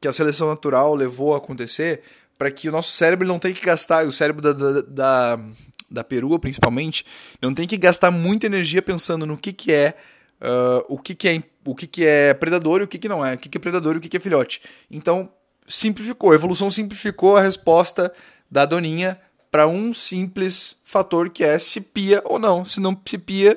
que 0.00 0.08
a 0.08 0.12
seleção 0.12 0.48
natural 0.48 0.94
levou 0.94 1.34
a 1.34 1.38
acontecer 1.38 2.02
para 2.42 2.50
que 2.50 2.68
o 2.68 2.72
nosso 2.72 2.90
cérebro 2.90 3.28
não 3.28 3.38
tenha 3.38 3.54
que 3.54 3.64
gastar, 3.64 4.04
o 4.04 4.10
cérebro 4.10 4.42
da, 4.42 4.52
da, 4.52 4.80
da, 4.80 5.40
da 5.88 6.02
perua 6.02 6.40
principalmente, 6.40 7.06
não 7.40 7.54
tem 7.54 7.68
que 7.68 7.76
gastar 7.76 8.10
muita 8.10 8.46
energia 8.46 8.82
pensando 8.82 9.24
no 9.24 9.38
que, 9.38 9.52
que 9.52 9.70
é 9.70 9.94
uh, 10.40 10.84
o 10.88 10.98
que, 10.98 11.14
que 11.14 11.28
é 11.28 11.40
o 11.64 11.72
que, 11.72 11.86
que 11.86 12.04
é 12.04 12.34
predador 12.34 12.80
e 12.80 12.82
o 12.82 12.88
que, 12.88 12.98
que 12.98 13.08
não 13.08 13.24
é, 13.24 13.34
o 13.34 13.38
que, 13.38 13.48
que 13.48 13.58
é 13.58 13.60
predador 13.60 13.94
e 13.94 13.98
o 13.98 14.00
que, 14.00 14.08
que 14.08 14.16
é 14.16 14.20
filhote. 14.20 14.60
Então, 14.90 15.32
simplificou, 15.68 16.32
a 16.32 16.34
evolução 16.34 16.68
simplificou 16.68 17.36
a 17.36 17.42
resposta 17.42 18.12
da 18.50 18.66
doninha 18.66 19.20
para 19.48 19.68
um 19.68 19.94
simples 19.94 20.80
fator 20.82 21.30
que 21.30 21.44
é 21.44 21.60
se 21.60 21.80
pia 21.80 22.22
ou 22.24 22.40
não. 22.40 22.64
Se 22.64 22.80
não 22.80 23.00
se 23.06 23.18
pia, 23.18 23.56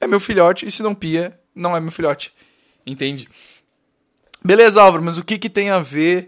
é 0.00 0.08
meu 0.08 0.18
filhote, 0.18 0.66
e 0.66 0.72
se 0.72 0.82
não 0.82 0.92
pia, 0.92 1.38
não 1.54 1.76
é 1.76 1.78
meu 1.78 1.92
filhote. 1.92 2.34
Entende? 2.84 3.28
Beleza, 4.44 4.82
Álvaro, 4.82 5.04
mas 5.04 5.18
o 5.18 5.24
que, 5.24 5.38
que 5.38 5.48
tem 5.48 5.70
a 5.70 5.78
ver 5.78 6.26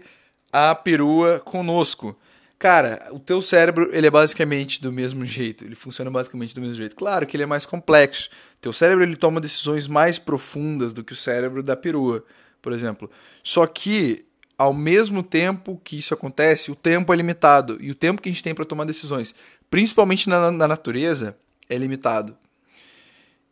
a 0.57 0.75
perua 0.75 1.39
conosco. 1.39 2.17
Cara, 2.57 3.07
o 3.11 3.19
teu 3.19 3.39
cérebro, 3.39 3.89
ele 3.93 4.07
é 4.07 4.09
basicamente 4.09 4.81
do 4.81 4.91
mesmo 4.91 5.23
jeito, 5.23 5.63
ele 5.63 5.75
funciona 5.75 6.09
basicamente 6.09 6.55
do 6.55 6.61
mesmo 6.61 6.75
jeito. 6.75 6.95
Claro 6.95 7.27
que 7.27 7.37
ele 7.37 7.43
é 7.43 7.45
mais 7.45 7.65
complexo. 7.65 8.29
Teu 8.59 8.73
cérebro, 8.73 9.03
ele 9.03 9.15
toma 9.15 9.39
decisões 9.39 9.87
mais 9.87 10.17
profundas 10.17 10.91
do 10.91 11.03
que 11.03 11.13
o 11.13 11.15
cérebro 11.15 11.61
da 11.61 11.75
perua, 11.75 12.25
por 12.61 12.73
exemplo. 12.73 13.11
Só 13.43 13.67
que 13.67 14.25
ao 14.57 14.73
mesmo 14.73 15.21
tempo 15.21 15.79
que 15.83 15.99
isso 15.99 16.13
acontece, 16.13 16.71
o 16.71 16.75
tempo 16.75 17.13
é 17.13 17.15
limitado. 17.15 17.77
E 17.79 17.91
o 17.91 17.95
tempo 17.95 18.21
que 18.21 18.29
a 18.29 18.31
gente 18.31 18.41
tem 18.41 18.55
para 18.55 18.65
tomar 18.65 18.85
decisões, 18.85 19.35
principalmente 19.69 20.27
na, 20.27 20.51
na 20.51 20.67
natureza, 20.67 21.37
é 21.69 21.77
limitado. 21.77 22.35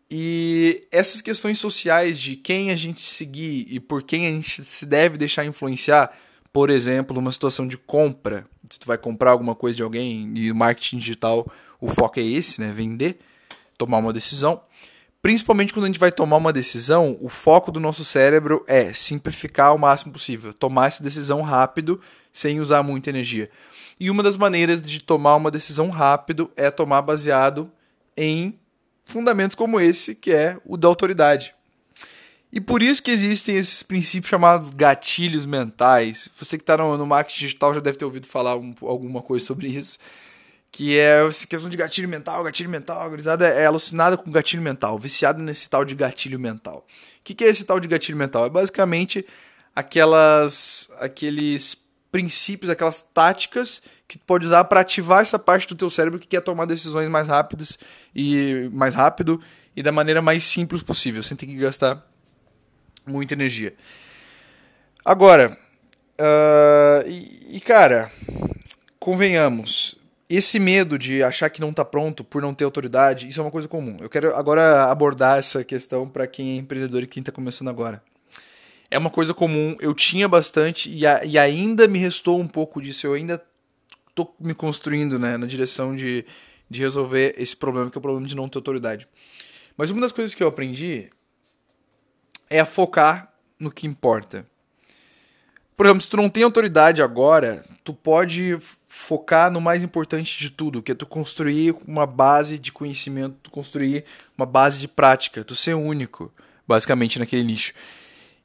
E 0.09 0.88
essas 0.91 1.21
questões 1.21 1.59
sociais 1.59 2.19
de 2.19 2.35
quem 2.35 2.71
a 2.71 2.75
gente 2.75 3.01
seguir 3.01 3.67
e 3.69 3.79
por 3.79 4.03
quem 4.03 4.27
a 4.27 4.31
gente 4.31 4.63
se 4.63 4.85
deve 4.85 5.17
deixar 5.17 5.45
influenciar, 5.45 6.15
por 6.55 6.69
exemplo, 6.69 7.19
uma 7.19 7.33
situação 7.33 7.67
de 7.67 7.77
compra, 7.77 8.47
se 8.71 8.79
tu 8.79 8.88
vai 8.88 8.97
comprar 8.97 9.31
alguma 9.31 9.53
coisa 9.53 9.75
de 9.75 9.83
alguém 9.83 10.31
e 10.38 10.50
o 10.50 10.55
marketing 10.55 11.00
digital, 11.00 11.45
o 11.81 11.89
foco 11.89 12.17
é 12.17 12.24
esse, 12.24 12.62
né, 12.62 12.71
vender, 12.71 13.19
tomar 13.77 13.97
uma 13.97 14.13
decisão. 14.13 14.62
Principalmente 15.21 15.74
quando 15.74 15.83
a 15.83 15.88
gente 15.88 16.00
vai 16.00 16.13
tomar 16.13 16.38
uma 16.38 16.53
decisão, 16.53 17.17
o 17.19 17.27
foco 17.27 17.74
do 17.74 17.79
nosso 17.81 18.05
cérebro 18.05 18.63
é 18.69 18.93
simplificar 18.93 19.75
o 19.75 19.77
máximo 19.77 20.13
possível, 20.13 20.53
tomar 20.53 20.88
essa 20.88 21.03
decisão 21.03 21.41
rápido, 21.41 22.00
sem 22.31 22.62
usar 22.62 22.81
muita 22.81 23.09
energia. 23.09 23.50
E 24.00 24.09
uma 24.09 24.24
das 24.24 24.38
maneiras 24.38 24.81
de 24.81 25.01
tomar 25.01 25.35
uma 25.35 25.51
decisão 25.51 25.89
rápido 25.89 26.50
é 26.55 26.71
tomar 26.71 27.01
baseado 27.01 27.69
em 28.15 28.57
fundamentos 29.03 29.55
como 29.55 29.77
esse, 29.77 30.15
que 30.15 30.31
é 30.31 30.57
o 30.63 30.77
da 30.77 30.88
autoridade. 30.88 31.53
E 32.55 32.62
por 32.62 32.81
isso 32.81 33.03
que 33.03 33.12
existem 33.12 33.57
esses 33.57 33.83
princípios 33.83 34.29
chamados 34.29 34.69
gatilhos 34.69 35.45
mentais. 35.45 36.29
Você 36.39 36.57
que 36.57 36.63
está 36.63 36.77
no, 36.77 36.97
no, 36.97 37.05
marketing 37.05 37.41
digital 37.41 37.74
já 37.74 37.81
deve 37.81 37.97
ter 37.97 38.05
ouvido 38.05 38.27
falar 38.27 38.55
um, 38.55 38.74
alguma 38.83 39.21
coisa 39.21 39.45
sobre 39.45 39.67
isso. 39.67 40.00
Que 40.71 40.97
é 40.97 41.27
essa 41.27 41.45
questão 41.45 41.69
de 41.69 41.75
gatilho 41.75 42.07
mental, 42.07 42.41
gatilho 42.45 42.69
mental. 42.69 43.01
A 43.01 43.09
gurizada 43.09 43.45
é 43.45 43.65
alucinada 43.65 44.15
com 44.15 44.31
gatilho 44.31 44.62
mental, 44.62 44.97
viciada 44.97 45.38
nesse 45.43 45.69
tal 45.69 45.83
de 45.83 45.93
gatilho 45.95 46.39
mental. 46.39 46.88
O 47.19 47.24
que, 47.25 47.33
que 47.33 47.43
é 47.43 47.50
esse 47.50 47.65
tal 47.65 47.77
de 47.77 47.89
gatilho 47.89 48.17
mental? 48.17 48.45
É 48.45 48.50
basicamente 48.50 49.25
aquelas, 49.75 50.89
aqueles 51.01 51.77
princípios, 52.09 52.69
aquelas 52.69 53.03
táticas 53.13 53.81
que 54.07 54.17
tu 54.17 54.24
pode 54.25 54.45
usar 54.45 54.63
para 54.63 54.79
ativar 54.79 55.21
essa 55.21 55.38
parte 55.38 55.67
do 55.67 55.75
teu 55.75 55.89
cérebro 55.89 56.19
que 56.19 56.27
quer 56.27 56.39
tomar 56.39 56.63
decisões 56.63 57.09
mais 57.09 57.27
rápidas 57.27 57.77
e 58.15 58.69
mais 58.71 58.95
rápido 58.95 59.41
e 59.75 59.83
da 59.83 59.91
maneira 59.91 60.21
mais 60.21 60.41
simples 60.45 60.81
possível, 60.81 61.21
sem 61.21 61.35
ter 61.35 61.47
que 61.47 61.55
gastar 61.57 62.14
muita 63.05 63.33
energia. 63.33 63.74
Agora, 65.03 65.57
uh, 66.19 67.07
e, 67.07 67.57
e, 67.57 67.59
cara, 67.59 68.12
convenhamos, 69.00 69.97
esse 70.27 70.59
medo 70.59 70.97
de 70.97 71.21
achar 71.21 71.50
que 71.50 71.62
não 71.62 71.69
está 71.69 71.85
pronto 71.85 72.24
por 72.24 72.41
não 72.41 72.53
ter 72.53 72.63
autoridade, 72.63 73.27
isso 73.27 73.39
é 73.39 73.43
uma 73.43 73.51
coisa 73.51 73.67
comum. 73.67 73.95
Eu 74.00 74.09
quero 74.09 74.35
agora 74.35 74.85
abordar 74.85 75.38
essa 75.38 75.63
questão 75.63 76.07
para 76.07 76.25
quem 76.25 76.53
é 76.53 76.55
empreendedor 76.55 77.03
e 77.03 77.07
quem 77.07 77.21
está 77.21 77.31
começando 77.31 77.69
agora. 77.69 78.01
É 78.89 78.97
uma 78.97 79.09
coisa 79.09 79.33
comum, 79.33 79.75
eu 79.79 79.93
tinha 79.93 80.27
bastante 80.27 80.89
e, 80.89 81.05
a, 81.05 81.24
e 81.24 81.38
ainda 81.38 81.88
me 81.88 82.00
restou 82.00 82.39
um 82.39 82.47
pouco 82.47 82.81
disso. 82.81 83.05
Eu 83.05 83.13
ainda 83.13 83.43
tô 84.13 84.33
me 84.39 84.53
construindo 84.53 85.19
né, 85.19 85.38
na 85.38 85.45
direção 85.45 85.95
de, 85.95 86.25
de 86.69 86.79
resolver 86.79 87.35
esse 87.38 87.55
problema, 87.55 87.91
que 87.91 87.97
é 87.97 88.00
o 88.00 88.01
problema 88.01 88.27
de 88.27 88.35
não 88.35 88.50
ter 88.50 88.57
autoridade. 88.57 89.07
Mas 89.77 89.91
uma 89.91 90.01
das 90.01 90.12
coisas 90.12 90.33
que 90.33 90.41
eu 90.41 90.47
aprendi 90.47 91.09
é 92.49 92.63
focar 92.65 93.31
no 93.59 93.71
que 93.71 93.87
importa. 93.87 94.45
Por 95.75 95.85
exemplo, 95.85 96.01
se 96.01 96.09
tu 96.09 96.17
não 96.17 96.29
tem 96.29 96.43
autoridade 96.43 97.01
agora, 97.01 97.65
tu 97.83 97.93
pode 97.93 98.57
focar 98.87 99.51
no 99.51 99.59
mais 99.59 99.83
importante 99.83 100.37
de 100.39 100.49
tudo, 100.49 100.81
que 100.81 100.93
é 100.93 100.95
tu 100.95 101.05
construir 101.05 101.75
uma 101.85 102.05
base 102.05 102.57
de 102.57 102.71
conhecimento, 102.71 103.35
tu 103.43 103.51
construir 103.51 104.05
uma 104.37 104.45
base 104.45 104.79
de 104.79 104.87
prática, 104.87 105.43
tu 105.43 105.53
ser 105.53 105.73
único, 105.73 106.31
basicamente 106.65 107.19
naquele 107.19 107.43
nicho 107.43 107.73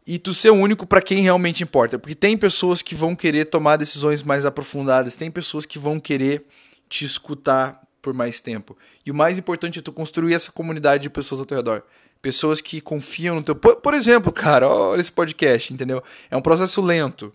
e 0.07 0.19
tu 0.19 0.35
ser 0.35 0.50
único 0.50 0.87
para 0.87 1.00
quem 1.00 1.23
realmente 1.23 1.62
importa. 1.62 1.99
Porque 1.99 2.14
tem 2.16 2.37
pessoas 2.37 2.83
que 2.83 2.95
vão 2.95 3.14
querer 3.14 3.45
tomar 3.45 3.76
decisões 3.76 4.25
mais 4.25 4.45
aprofundadas, 4.45 5.14
tem 5.14 5.30
pessoas 5.30 5.64
que 5.64 5.78
vão 5.78 6.00
querer 6.00 6.45
te 6.88 7.04
escutar 7.04 7.80
por 8.02 8.12
mais 8.12 8.40
tempo. 8.40 8.76
E 9.04 9.11
o 9.11 9.14
mais 9.14 9.38
importante 9.38 9.78
é 9.78 9.83
tu 9.83 9.92
construir 9.92 10.35
essa 10.35 10.50
comunidade 10.50 11.04
de 11.04 11.11
pessoas 11.11 11.38
ao 11.38 11.47
teu 11.47 11.59
redor. 11.59 11.85
Pessoas 12.23 12.61
que 12.61 12.81
confiam 12.81 13.37
no 13.37 13.43
teu. 13.43 13.55
Por, 13.55 13.76
por 13.76 13.95
exemplo, 13.95 14.33
cara, 14.33 14.69
olha 14.69 15.00
esse 15.00 15.13
podcast, 15.13 15.73
entendeu? 15.73 16.02
É 16.30 16.37
um 16.37 16.43
processo 16.43 16.80
lento. 16.83 17.33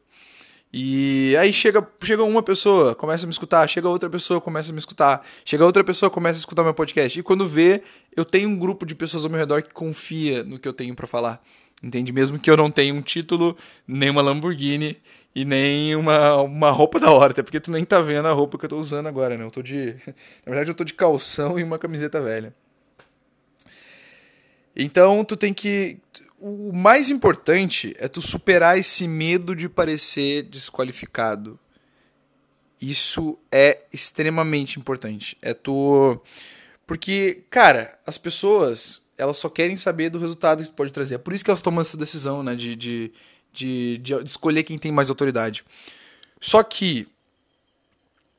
E 0.78 1.34
aí 1.38 1.54
chega, 1.54 1.88
chega 2.04 2.22
uma 2.22 2.44
pessoa, 2.44 2.94
começa 2.94 3.26
a 3.26 3.28
me 3.28 3.32
escutar, 3.32 3.66
chega 3.70 3.88
outra 3.88 4.10
pessoa, 4.10 4.42
começa 4.42 4.72
a 4.72 4.74
me 4.74 4.80
escutar, 4.80 5.26
chega 5.46 5.66
outra 5.66 5.84
pessoa, 5.86 6.10
começa 6.10 6.38
a 6.38 6.42
escutar 6.42 6.64
meu 6.64 6.74
podcast. 6.74 7.18
E 7.18 7.24
quando 7.24 7.48
vê, 7.48 7.82
eu 8.14 8.26
tenho 8.26 8.50
um 8.50 8.58
grupo 8.58 8.86
de 8.86 8.94
pessoas 8.94 9.24
ao 9.24 9.32
meu 9.32 9.40
redor 9.40 9.64
que 9.64 9.74
confia 9.74 10.44
no 10.44 10.60
que 10.60 10.68
eu 10.68 10.74
tenho 10.74 10.94
para 10.94 11.08
falar. 11.08 11.42
Entende? 11.82 12.12
Mesmo 12.12 12.38
que 12.38 12.52
eu 12.52 12.58
não 12.58 12.70
tenha 12.70 12.94
um 12.94 13.02
título, 13.02 13.56
nem 13.88 14.10
uma 14.10 14.22
Lamborghini 14.22 14.98
e 15.34 15.46
nem 15.46 15.96
uma, 15.96 16.42
uma 16.42 16.72
roupa 16.72 17.00
da 17.00 17.10
hora, 17.10 17.32
até 17.32 17.42
porque 17.42 17.60
tu 17.60 17.72
nem 17.72 17.86
tá 17.86 18.02
vendo 18.02 18.28
a 18.28 18.34
roupa 18.34 18.58
que 18.58 18.66
eu 18.66 18.70
tô 18.70 18.78
usando 18.78 19.08
agora, 19.08 19.38
né? 19.38 19.46
Eu 19.46 19.52
tô 19.52 19.62
de. 19.62 19.96
Na 20.46 20.52
verdade, 20.52 20.72
eu 20.72 20.76
tô 20.76 20.84
de 20.84 20.94
calção 20.94 21.58
e 21.58 21.64
uma 21.64 21.80
camiseta 21.80 22.20
velha. 22.20 22.54
Então, 24.76 25.24
tu 25.24 25.38
tem 25.38 25.54
que. 25.54 26.00
O 26.40 26.74
mais 26.74 27.10
importante 27.10 27.96
é 27.98 28.08
tu 28.08 28.22
superar 28.22 28.78
esse 28.78 29.08
medo 29.08 29.56
de 29.56 29.70
parecer 29.70 30.44
desqualificado. 30.44 31.58
Isso 32.82 33.38
é 33.52 33.86
extremamente 33.92 34.78
importante. 34.80 35.38
É 35.42 35.54
tu. 35.54 36.22
Porque, 36.86 37.44
cara, 37.50 37.98
as 38.06 38.18
pessoas 38.18 39.06
elas 39.18 39.38
só 39.38 39.50
querem 39.50 39.78
saber 39.78 40.10
do 40.10 40.20
resultado 40.20 40.64
que 40.64 40.72
pode 40.72 40.92
trazer. 40.92 41.16
É 41.16 41.18
por 41.18 41.34
isso 41.34 41.44
que 41.44 41.50
elas 41.50 41.62
tomam 41.62 41.82
essa 41.82 41.98
decisão, 41.98 42.44
né? 42.44 42.56
De, 42.56 42.76
de, 42.76 43.12
de, 43.52 43.98
de 44.00 44.14
escolher 44.26 44.64
quem 44.64 44.78
tem 44.78 44.92
mais 44.92 45.10
autoridade. 45.10 45.64
Só 46.40 46.62
que 46.64 47.08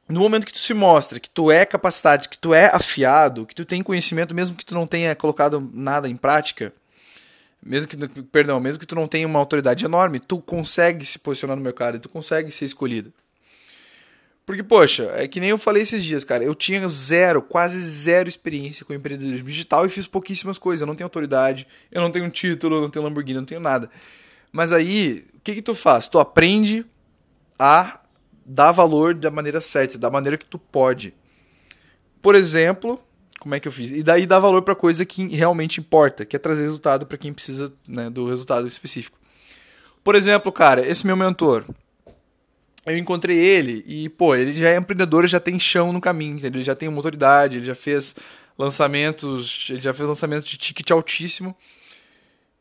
no 0.08 0.20
momento 0.20 0.46
que 0.46 0.52
tu 0.52 0.58
se 0.58 0.74
mostra 0.74 1.18
que 1.18 1.28
tu 1.28 1.50
é 1.50 1.64
capacitado, 1.64 2.28
que 2.28 2.38
tu 2.38 2.54
é 2.54 2.66
afiado, 2.66 3.44
que 3.44 3.54
tu 3.54 3.64
tem 3.64 3.82
conhecimento, 3.82 4.34
mesmo 4.34 4.56
que 4.56 4.64
tu 4.64 4.74
não 4.74 4.86
tenha 4.86 5.14
colocado 5.14 5.70
nada 5.72 6.08
em 6.08 6.16
prática, 6.16 6.72
mesmo 7.62 7.88
que, 7.88 7.96
perdão, 8.22 8.60
mesmo 8.60 8.78
que 8.78 8.86
tu 8.86 8.94
não 8.94 9.08
tenha 9.08 9.26
uma 9.26 9.38
autoridade 9.38 9.84
enorme, 9.84 10.20
tu 10.20 10.38
consegue 10.38 11.04
se 11.04 11.18
posicionar 11.18 11.56
no 11.56 11.62
mercado 11.62 11.98
tu 11.98 12.08
consegue 12.08 12.52
ser 12.52 12.64
escolhido. 12.64 13.12
Porque, 14.46 14.62
poxa, 14.62 15.10
é 15.16 15.26
que 15.26 15.40
nem 15.40 15.50
eu 15.50 15.58
falei 15.58 15.82
esses 15.82 16.04
dias, 16.04 16.22
cara. 16.22 16.44
Eu 16.44 16.54
tinha 16.54 16.86
zero, 16.86 17.42
quase 17.42 17.80
zero 17.80 18.28
experiência 18.28 18.86
com 18.86 18.94
empreendedorismo 18.94 19.48
digital 19.48 19.84
e 19.84 19.88
fiz 19.88 20.06
pouquíssimas 20.06 20.56
coisas. 20.56 20.82
Eu 20.82 20.86
não 20.86 20.94
tenho 20.94 21.06
autoridade, 21.06 21.66
eu 21.90 22.00
não 22.00 22.12
tenho 22.12 22.30
título, 22.30 22.76
eu 22.76 22.82
não 22.82 22.88
tenho 22.88 23.04
Lamborghini, 23.04 23.34
eu 23.34 23.40
não 23.40 23.46
tenho 23.46 23.60
nada. 23.60 23.90
Mas 24.52 24.72
aí, 24.72 25.26
o 25.34 25.40
que 25.40 25.56
que 25.56 25.62
tu 25.62 25.74
faz? 25.74 26.06
Tu 26.06 26.20
aprende 26.20 26.86
a 27.58 27.98
dar 28.46 28.72
valor 28.72 29.14
da 29.14 29.30
maneira 29.30 29.60
certa, 29.60 29.98
da 29.98 30.10
maneira 30.10 30.38
que 30.38 30.46
tu 30.46 30.58
pode. 30.58 31.12
Por 32.22 32.34
exemplo, 32.34 33.00
como 33.40 33.54
é 33.54 33.60
que 33.60 33.66
eu 33.66 33.72
fiz? 33.72 33.90
E 33.90 34.02
daí 34.02 34.26
dá 34.26 34.38
valor 34.38 34.62
para 34.62 34.74
coisa 34.74 35.04
que 35.04 35.26
realmente 35.28 35.80
importa, 35.80 36.24
que 36.24 36.36
é 36.36 36.38
trazer 36.38 36.62
resultado 36.62 37.06
para 37.06 37.18
quem 37.18 37.32
precisa 37.32 37.72
né, 37.86 38.08
do 38.08 38.28
resultado 38.28 38.66
específico. 38.66 39.18
Por 40.02 40.14
exemplo, 40.14 40.52
cara, 40.52 40.86
esse 40.86 41.04
meu 41.04 41.16
mentor, 41.16 41.64
eu 42.86 42.96
encontrei 42.96 43.36
ele 43.36 43.82
e, 43.86 44.08
pô, 44.08 44.34
ele 44.36 44.52
já 44.52 44.70
é 44.70 44.76
empreendedor, 44.76 45.26
já 45.26 45.40
tem 45.40 45.58
chão 45.58 45.92
no 45.92 46.00
caminho, 46.00 46.38
ele 46.44 46.62
já 46.62 46.74
tem 46.74 46.88
uma 46.88 46.98
autoridade, 46.98 47.56
ele 47.56 47.66
já 47.66 47.74
fez 47.74 48.14
lançamentos, 48.56 49.66
ele 49.68 49.80
já 49.80 49.92
fez 49.92 50.08
lançamentos 50.08 50.48
de 50.48 50.56
ticket 50.56 50.90
altíssimo. 50.92 51.56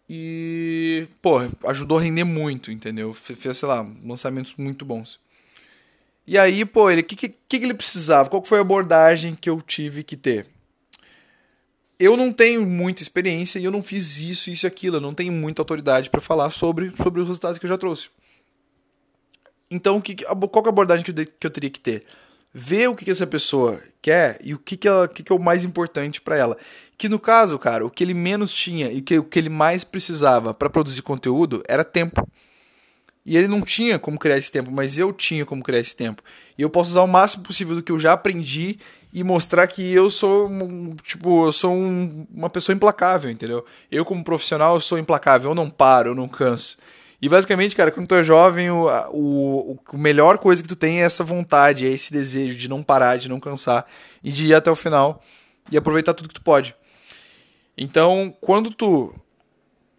E, 0.10 1.08
pô, 1.22 1.40
ajudou 1.68 1.98
a 1.98 2.02
render 2.02 2.24
muito, 2.24 2.72
entendeu? 2.72 3.14
Fez, 3.14 3.58
sei 3.58 3.68
lá, 3.68 3.88
lançamentos 4.04 4.56
muito 4.58 4.84
bons. 4.86 5.20
E 6.28 6.38
aí, 6.38 6.66
pô, 6.66 6.92
o 6.92 7.04
que, 7.04 7.16
que, 7.16 7.30
que 7.30 7.56
ele 7.58 7.74
precisava? 7.74 8.30
Qual 8.30 8.44
foi 8.44 8.58
a 8.58 8.62
abordagem 8.62 9.36
que 9.36 9.50
eu 9.50 9.62
tive 9.62 10.04
que 10.04 10.18
ter? 10.18 10.48
Eu 12.00 12.18
não 12.18 12.34
tenho 12.34 12.66
muita 12.66 13.02
experiência 13.02 13.60
e 13.60 13.64
eu 13.64 13.72
não 13.72 13.82
fiz 13.82 14.20
isso, 14.20 14.50
isso 14.50 14.66
e 14.66 14.68
aquilo. 14.68 14.98
Eu 14.98 15.02
não 15.02 15.14
tenho 15.14 15.32
muita 15.32 15.62
autoridade 15.62 16.10
para 16.10 16.20
falar 16.20 16.50
sobre, 16.50 16.92
sobre 17.02 17.22
os 17.22 17.28
resultados 17.28 17.58
que 17.60 17.66
eu 17.66 17.70
já 17.70 17.78
trouxe. 17.78 18.10
Então, 19.70 20.02
que, 20.02 20.16
qual 20.16 20.66
é 20.66 20.68
a 20.68 20.70
abordagem 20.70 21.06
que 21.06 21.12
eu, 21.12 21.26
que 21.40 21.48
eu 21.48 21.52
teria 21.52 21.70
que 21.70 21.80
ter? 21.80 22.04
Ver 22.54 22.90
o 22.90 22.96
que, 22.96 23.06
que 23.06 23.12
essa 23.12 23.28
pessoa 23.28 23.82
quer 24.02 24.40
e 24.44 24.54
o 24.54 24.60
que, 24.60 24.78
que, 24.78 24.88
ela, 24.88 25.08
que, 25.08 25.24
que 25.24 25.32
é 25.32 25.36
o 25.36 25.40
mais 25.40 25.64
importante 25.64 26.22
para 26.22 26.38
ela. 26.38 26.58
Que 26.98 27.10
no 27.10 27.20
caso, 27.20 27.60
cara, 27.60 27.86
o 27.86 27.90
que 27.90 28.04
ele 28.04 28.14
menos 28.14 28.52
tinha 28.52 28.92
e 28.92 29.02
que, 29.02 29.20
o 29.20 29.24
que 29.24 29.38
ele 29.38 29.50
mais 29.50 29.84
precisava 29.84 30.54
para 30.54 30.70
produzir 30.70 31.02
conteúdo 31.02 31.64
era 31.68 31.84
tempo. 31.84 32.28
E 33.26 33.36
ele 33.36 33.48
não 33.48 33.62
tinha 33.62 33.98
como 33.98 34.20
criar 34.20 34.38
esse 34.38 34.52
tempo, 34.52 34.70
mas 34.72 34.98
eu 34.98 35.12
tinha 35.12 35.46
como 35.46 35.64
criar 35.64 35.80
esse 35.80 35.96
tempo. 35.96 36.22
E 36.58 36.62
eu 36.62 36.70
posso 36.70 36.92
usar 36.92 37.02
o 37.02 37.08
máximo 37.08 37.44
possível 37.44 37.76
do 37.76 37.82
que 37.82 37.92
eu 37.92 37.98
já 37.98 38.14
aprendi 38.14 38.78
e 39.12 39.24
mostrar 39.24 39.66
que 39.66 39.94
eu 39.94 40.10
sou, 40.10 40.50
tipo, 41.02 41.48
eu 41.48 41.52
sou 41.52 41.74
um, 41.74 42.28
uma 42.32 42.50
pessoa 42.50 42.76
implacável, 42.76 43.32
entendeu? 43.32 43.66
Eu 43.90 44.06
como 44.06 44.24
profissional 44.24 44.76
eu 44.76 44.80
sou 44.80 45.00
implacável, 45.00 45.52
eu 45.52 45.56
não 45.56 45.70
paro, 45.70 46.10
eu 46.10 46.16
não 46.16 46.28
canso. 46.28 46.78
E 47.22 47.28
basicamente, 47.28 47.76
cara, 47.76 47.92
quando 47.92 48.08
tu 48.08 48.16
é 48.16 48.24
jovem, 48.24 48.70
o, 48.70 48.86
o, 49.12 49.80
o 49.94 49.98
melhor 49.98 50.38
coisa 50.38 50.62
que 50.62 50.70
tu 50.70 50.76
tem 50.76 51.02
é 51.02 51.06
essa 51.06 51.24
vontade, 51.24 51.88
é 51.88 51.90
esse 51.90 52.12
desejo 52.12 52.58
de 52.58 52.68
não 52.68 52.84
parar, 52.84 53.18
de 53.18 53.30
não 53.30 53.40
cansar 53.40 53.88
e 54.24 54.32
de 54.32 54.48
ir 54.48 54.54
até 54.54 54.70
o 54.70 54.76
final 54.76 55.24
e 55.72 55.78
aproveitar 55.78 56.14
tudo 56.14 56.30
que 56.30 56.36
tu 56.36 56.44
pode. 56.44 56.76
Então, 57.78 58.36
quando 58.40 58.70
tu 58.70 59.14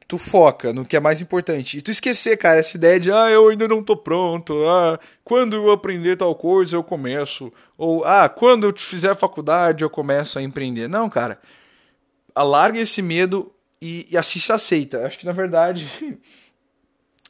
tu 0.08 0.18
foca 0.18 0.72
no 0.72 0.84
que 0.84 0.96
é 0.96 1.00
mais 1.00 1.20
importante. 1.20 1.78
E 1.78 1.82
tu 1.82 1.90
esquecer, 1.90 2.36
cara, 2.36 2.60
essa 2.60 2.76
ideia 2.76 2.98
de, 3.00 3.10
ah, 3.10 3.28
eu 3.30 3.48
ainda 3.48 3.66
não 3.66 3.82
tô 3.82 3.96
pronto, 3.96 4.54
ah, 4.66 4.98
quando 5.24 5.56
eu 5.56 5.70
aprender 5.70 6.16
tal 6.16 6.34
coisa 6.34 6.76
eu 6.76 6.84
começo, 6.84 7.52
ou, 7.76 8.04
ah, 8.04 8.28
quando 8.28 8.64
eu 8.64 8.74
fizer 8.78 9.16
faculdade 9.16 9.82
eu 9.82 9.90
começo 9.90 10.38
a 10.38 10.42
empreender. 10.42 10.88
Não, 10.88 11.10
cara, 11.10 11.40
alarga 12.34 12.78
esse 12.78 13.02
medo 13.02 13.52
e, 13.80 14.06
e 14.10 14.16
assim 14.16 14.38
se 14.38 14.52
aceita. 14.52 15.06
Acho 15.06 15.18
que, 15.18 15.26
na 15.26 15.32
verdade, 15.32 15.88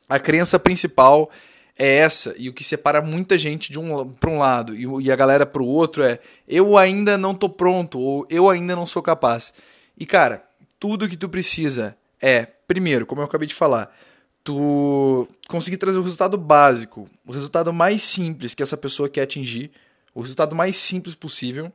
a 0.09 0.19
crença 0.19 0.59
principal 0.59 1.31
é 1.79 1.97
essa, 1.99 2.35
e 2.39 2.49
o 2.49 2.55
que 2.55 2.65
separa 2.65 3.03
muita 3.03 3.37
gente 3.37 3.71
de 3.71 3.79
um 3.79 4.09
para 4.09 4.31
um 4.31 4.39
lado 4.39 4.75
e, 4.75 4.87
e 5.05 5.13
a 5.13 5.17
galera 5.17 5.45
para 5.45 5.63
o 5.63 5.67
outro 5.67 6.03
é 6.03 6.19
eu 6.49 6.79
ainda 6.79 7.19
não 7.19 7.35
tô 7.35 7.51
pronto, 7.51 7.99
ou 7.99 8.27
eu 8.31 8.49
ainda 8.49 8.75
não 8.75 8.87
sou 8.87 9.03
capaz. 9.03 9.53
E, 9.99 10.05
cara, 10.05 10.43
tudo 10.79 11.09
que 11.09 11.17
tu 11.17 11.29
precisa 11.29 11.97
é 12.21 12.49
primeiro, 12.67 13.07
como 13.07 13.21
eu 13.21 13.25
acabei 13.25 13.49
de 13.49 13.55
falar, 13.55 13.95
tu 14.43 15.27
conseguir 15.49 15.77
trazer 15.77 15.99
o 15.99 16.03
resultado 16.03 16.39
básico, 16.39 17.09
o 17.27 17.33
resultado 17.33 17.73
mais 17.73 18.03
simples 18.03 18.55
que 18.55 18.63
essa 18.63 18.77
pessoa 18.77 19.09
quer 19.09 19.23
atingir, 19.23 19.71
o 20.15 20.21
resultado 20.21 20.55
mais 20.55 20.77
simples 20.77 21.15
possível, 21.15 21.73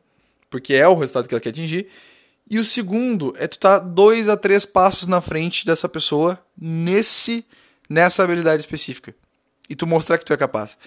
porque 0.49 0.73
é 0.73 0.87
o 0.87 0.95
resultado 0.95 1.27
que 1.27 1.33
ela 1.33 1.41
quer 1.41 1.49
atingir. 1.49 1.87
E 2.49 2.59
o 2.59 2.63
segundo 2.63 3.33
é 3.37 3.47
tu 3.47 3.53
estar 3.53 3.79
tá 3.79 3.85
dois 3.85 4.27
a 4.27 4.35
três 4.35 4.65
passos 4.65 5.07
na 5.07 5.21
frente 5.21 5.65
dessa 5.65 5.87
pessoa 5.87 6.39
nesse 6.57 7.45
nessa 7.89 8.23
habilidade 8.23 8.61
específica 8.61 9.13
e 9.69 9.75
tu 9.75 9.85
mostrar 9.85 10.17
que 10.17 10.25
tu 10.25 10.33
é 10.33 10.37
capaz. 10.37 10.77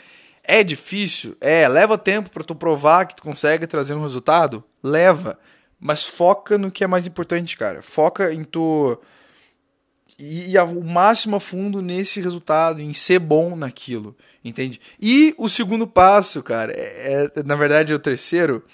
É 0.42 0.62
difícil, 0.62 1.36
é, 1.40 1.66
leva 1.68 1.96
tempo 1.96 2.30
para 2.30 2.44
tu 2.44 2.54
provar 2.54 3.06
que 3.06 3.16
tu 3.16 3.22
consegue 3.22 3.66
trazer 3.66 3.94
um 3.94 4.02
resultado, 4.02 4.64
leva, 4.82 5.38
mas 5.80 6.04
foca 6.04 6.58
no 6.58 6.70
que 6.70 6.84
é 6.84 6.86
mais 6.86 7.06
importante, 7.06 7.56
cara. 7.56 7.82
Foca 7.82 8.32
em 8.32 8.44
tu 8.44 8.98
e, 10.18 10.52
e 10.52 10.58
o 10.58 10.84
máximo 10.84 11.36
a 11.36 11.40
fundo 11.40 11.82
nesse 11.82 12.20
resultado, 12.20 12.80
em 12.80 12.92
ser 12.92 13.18
bom 13.18 13.56
naquilo, 13.56 14.16
entende? 14.44 14.80
E 15.00 15.34
o 15.36 15.48
segundo 15.48 15.86
passo, 15.86 16.42
cara, 16.42 16.72
é, 16.74 17.30
é 17.34 17.42
na 17.42 17.56
verdade 17.56 17.92
é 17.92 17.96
o 17.96 17.98
terceiro, 17.98 18.64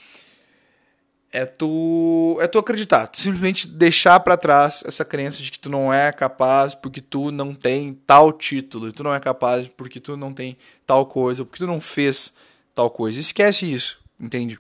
é 1.33 1.47
tu 1.47 2.37
é 2.41 2.49
tu 2.49 2.59
acreditar, 2.59 3.07
tu 3.07 3.21
simplesmente 3.21 3.69
deixar 3.69 4.19
para 4.21 4.37
trás 4.37 4.83
essa 4.85 5.05
crença 5.05 5.43
de 5.43 5.51
que 5.51 5.59
tu 5.59 5.71
não 5.71 5.93
é 5.93 6.13
capaz 6.13 6.75
porque 6.75 7.01
tu 7.01 7.31
não 7.31 7.55
tem 7.55 7.95
tal 8.07 8.33
título, 8.33 8.93
tu 8.93 9.05
não 9.05 9.15
é 9.15 9.21
capaz 9.21 9.69
porque 9.69 10.01
tu 10.01 10.17
não 10.17 10.33
tem 10.33 10.57
tal 10.85 11.07
coisa, 11.07 11.45
porque 11.45 11.65
tu 11.65 11.69
não 11.69 11.81
fez 11.81 12.35
tal 12.75 12.91
coisa. 12.91 13.21
Esquece 13.21 13.71
isso, 13.71 14.01
entende? 14.19 14.59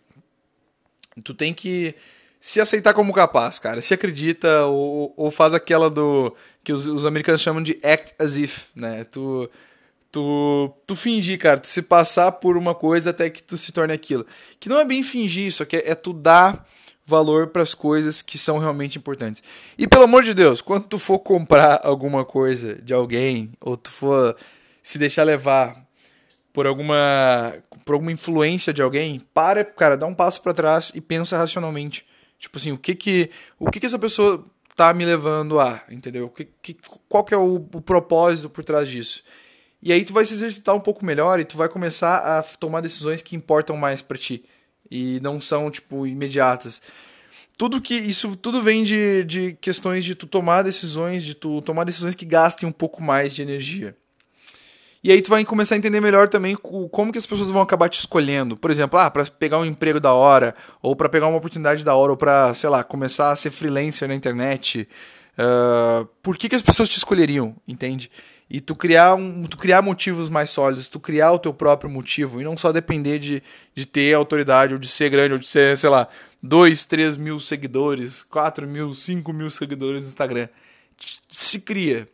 Tu 1.25 1.35
tem 1.35 1.53
que 1.53 1.95
se 2.39 2.61
aceitar 2.61 2.95
como 2.95 3.13
capaz, 3.13 3.59
cara. 3.59 3.83
Se 3.83 3.93
acredita 3.93 4.65
ou, 4.65 5.13
ou 5.17 5.31
faz 5.31 5.53
aquela 5.53 5.91
do 5.91 6.35
que 6.63 6.73
os, 6.73 6.87
os, 6.87 7.07
americanos 7.07 7.41
chamam 7.41 7.63
de 7.63 7.79
act 7.83 8.15
as 8.19 8.37
if, 8.37 8.67
né? 8.75 9.05
Tu, 9.05 9.51
tu, 10.13 10.73
tu 10.87 10.97
fingir, 10.97 11.39
cara, 11.39 11.59
tu 11.59 11.67
se 11.67 11.83
passar 11.83 12.33
por 12.33 12.57
uma 12.57 12.75
coisa 12.75 13.11
até 13.11 13.31
que 13.31 13.43
tu 13.43 13.57
se 13.57 13.73
torne 13.73 13.93
aquilo. 13.93 14.27
Que 14.59 14.69
não 14.69 14.79
é 14.79 14.85
bem 14.85 15.03
fingir, 15.03 15.47
isso 15.47 15.63
aqui 15.63 15.77
é, 15.77 15.91
é 15.91 15.95
tu 15.95 16.13
dar 16.13 16.67
valor 17.07 17.49
para 17.49 17.63
as 17.63 17.75
coisas 17.75 18.23
que 18.23 18.39
são 18.39 18.59
realmente 18.59 18.97
importantes. 18.97 19.43
E 19.77 19.89
pelo 19.89 20.05
amor 20.05 20.23
de 20.23 20.33
Deus, 20.33 20.61
quando 20.61 20.87
tu 20.87 20.99
for 20.99 21.19
comprar 21.19 21.81
alguma 21.83 22.25
coisa 22.25 22.77
de 22.77 22.95
alguém 22.95 23.53
ou 23.61 23.77
tu 23.77 23.91
for 23.91 24.37
se 24.83 24.99
deixar 24.99 25.25
levar 25.25 25.85
por 26.53 26.67
alguma 26.67 27.55
por 27.85 27.95
alguma 27.95 28.13
influência 28.13 28.73
de 28.73 28.83
alguém, 28.83 29.21
para, 29.33 29.65
cara, 29.65 29.97
dá 29.97 30.07
um 30.07 30.15
passo 30.15 30.43
para 30.43 30.55
trás 30.55 30.93
e 30.95 31.01
pensa 31.01 31.37
racionalmente. 31.37 32.05
Tipo 32.39 32.59
assim, 32.59 32.73
o 32.73 32.79
que 32.79 32.95
que 32.95 33.31
o 33.59 33.71
que 33.71 33.81
que 33.81 33.87
essa 33.87 33.99
pessoa 33.99 34.45
tá 34.81 34.95
me 34.95 35.05
levando 35.05 35.61
a, 35.61 35.83
entendeu? 35.91 36.31
Que, 36.31 36.49
que, 36.63 36.75
qual 37.07 37.23
que 37.23 37.35
é 37.35 37.37
o, 37.37 37.57
o 37.57 37.83
propósito 37.83 38.49
por 38.49 38.65
trás 38.65 38.89
disso? 38.89 39.23
E 39.83 39.93
aí 39.93 40.03
tu 40.07 40.15
vai 40.15 40.25
se 40.25 40.33
exercitar 40.33 40.75
um 40.75 40.81
pouco 40.81 41.05
melhor 41.05 41.39
e 41.39 41.45
tu 41.45 41.59
vai 41.59 41.69
começar 41.69 42.17
a 42.17 42.43
tomar 42.43 42.81
decisões 42.81 43.21
que 43.21 43.37
importam 43.37 43.77
mais 43.77 44.01
para 44.01 44.17
ti 44.17 44.43
e 44.91 45.21
não 45.21 45.39
são 45.39 45.71
tipo 45.71 46.07
imediatas. 46.07 46.81
Tudo 47.59 47.79
que 47.79 47.95
isso 47.95 48.35
tudo 48.37 48.63
vem 48.63 48.83
de, 48.83 49.23
de 49.25 49.53
questões 49.61 50.03
de 50.03 50.15
tu 50.15 50.27
tomar 50.27 50.63
decisões, 50.63 51.23
de 51.25 51.35
tu 51.35 51.61
tomar 51.61 51.85
decisões 51.85 52.15
que 52.15 52.25
gastem 52.25 52.67
um 52.67 52.73
pouco 52.73 53.03
mais 53.03 53.35
de 53.35 53.43
energia. 53.43 53.95
E 55.03 55.11
aí 55.11 55.23
tu 55.23 55.31
vai 55.31 55.43
começar 55.45 55.75
a 55.75 55.79
entender 55.79 56.01
melhor 56.01 56.29
também 56.29 56.55
como 56.55 57.11
que 57.11 57.19
as 57.19 57.25
pessoas 57.25 57.51
vão 57.51 57.63
acabar 57.63 57.89
te 57.89 57.99
escolhendo. 57.99 58.55
Por 58.55 58.71
exemplo, 58.71 58.99
ah, 58.99 59.11
para 59.11 59.25
pegar 59.25 59.59
um 59.59 59.65
emprego 59.65 59.99
da 59.99 60.13
hora, 60.13 60.55
ou 60.83 60.95
para 60.95 61.09
pegar 61.09 61.27
uma 61.27 61.39
oportunidade 61.39 61.83
da 61.83 61.95
hora, 61.95 62.13
ou 62.13 62.19
para, 62.19 62.53
sei 62.53 62.69
lá, 62.69 62.85
começar 62.85 63.31
a 63.31 63.37
ser 63.37 63.51
freelancer 63.51 64.07
na 64.07 64.15
internet. 64.15 64.87
Uh, 65.39 66.05
por 66.23 66.37
que, 66.37 66.51
que 66.51 66.55
as 66.55 66.61
pessoas 66.61 66.89
te 66.89 66.99
escolheriam, 66.99 67.57
entende? 67.67 68.11
E 68.51 68.61
tu 68.61 68.75
criar, 68.75 69.15
um, 69.15 69.45
tu 69.45 69.57
criar 69.57 69.81
motivos 69.81 70.29
mais 70.29 70.51
sólidos, 70.51 70.89
tu 70.89 71.01
criar 71.01 71.33
o 71.33 71.39
teu 71.39 71.55
próprio 71.55 71.89
motivo, 71.89 72.39
e 72.39 72.45
não 72.45 72.57
só 72.57 72.71
depender 72.71 73.19
de, 73.19 73.43
de 73.75 73.87
ter 73.87 74.13
autoridade, 74.13 74.75
ou 74.75 74.79
de 74.79 74.89
ser 74.89 75.09
grande, 75.09 75.33
ou 75.33 75.39
de 75.39 75.49
ser, 75.49 75.79
sei 75.79 75.89
lá, 75.89 76.09
2, 76.43 76.85
3 76.85 77.17
mil 77.17 77.41
seguidores, 77.41 78.23
4 78.23 78.67
mil, 78.67 78.93
5 78.93 79.33
mil 79.33 79.49
seguidores 79.51 80.03
no 80.03 80.09
Instagram. 80.09 80.49
Se 81.31 81.61
cria, 81.61 82.07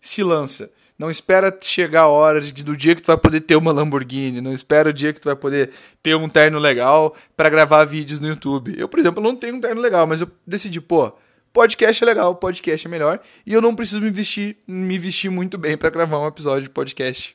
se 0.00 0.22
lança. 0.22 0.70
Não 1.04 1.10
espera 1.10 1.54
chegar 1.60 2.04
a 2.04 2.08
hora 2.08 2.40
de, 2.40 2.64
do 2.64 2.74
dia 2.74 2.94
que 2.94 3.02
tu 3.02 3.08
vai 3.08 3.18
poder 3.18 3.42
ter 3.42 3.56
uma 3.56 3.70
Lamborghini. 3.70 4.40
Não 4.40 4.54
espera 4.54 4.88
o 4.88 4.92
dia 4.92 5.12
que 5.12 5.20
tu 5.20 5.26
vai 5.26 5.36
poder 5.36 5.70
ter 6.02 6.16
um 6.16 6.30
terno 6.30 6.58
legal 6.58 7.14
para 7.36 7.50
gravar 7.50 7.84
vídeos 7.84 8.20
no 8.20 8.26
YouTube. 8.26 8.74
Eu, 8.78 8.88
por 8.88 8.98
exemplo, 8.98 9.22
não 9.22 9.36
tenho 9.36 9.56
um 9.56 9.60
terno 9.60 9.82
legal, 9.82 10.06
mas 10.06 10.22
eu 10.22 10.30
decidi, 10.46 10.80
pô, 10.80 11.12
podcast 11.52 12.02
é 12.02 12.06
legal, 12.06 12.34
podcast 12.36 12.86
é 12.86 12.90
melhor. 12.90 13.20
E 13.44 13.52
eu 13.52 13.60
não 13.60 13.76
preciso 13.76 14.00
me 14.00 14.10
vestir, 14.10 14.56
me 14.66 14.96
vestir 14.96 15.30
muito 15.30 15.58
bem 15.58 15.76
para 15.76 15.90
gravar 15.90 16.20
um 16.20 16.26
episódio 16.26 16.62
de 16.62 16.70
podcast. 16.70 17.34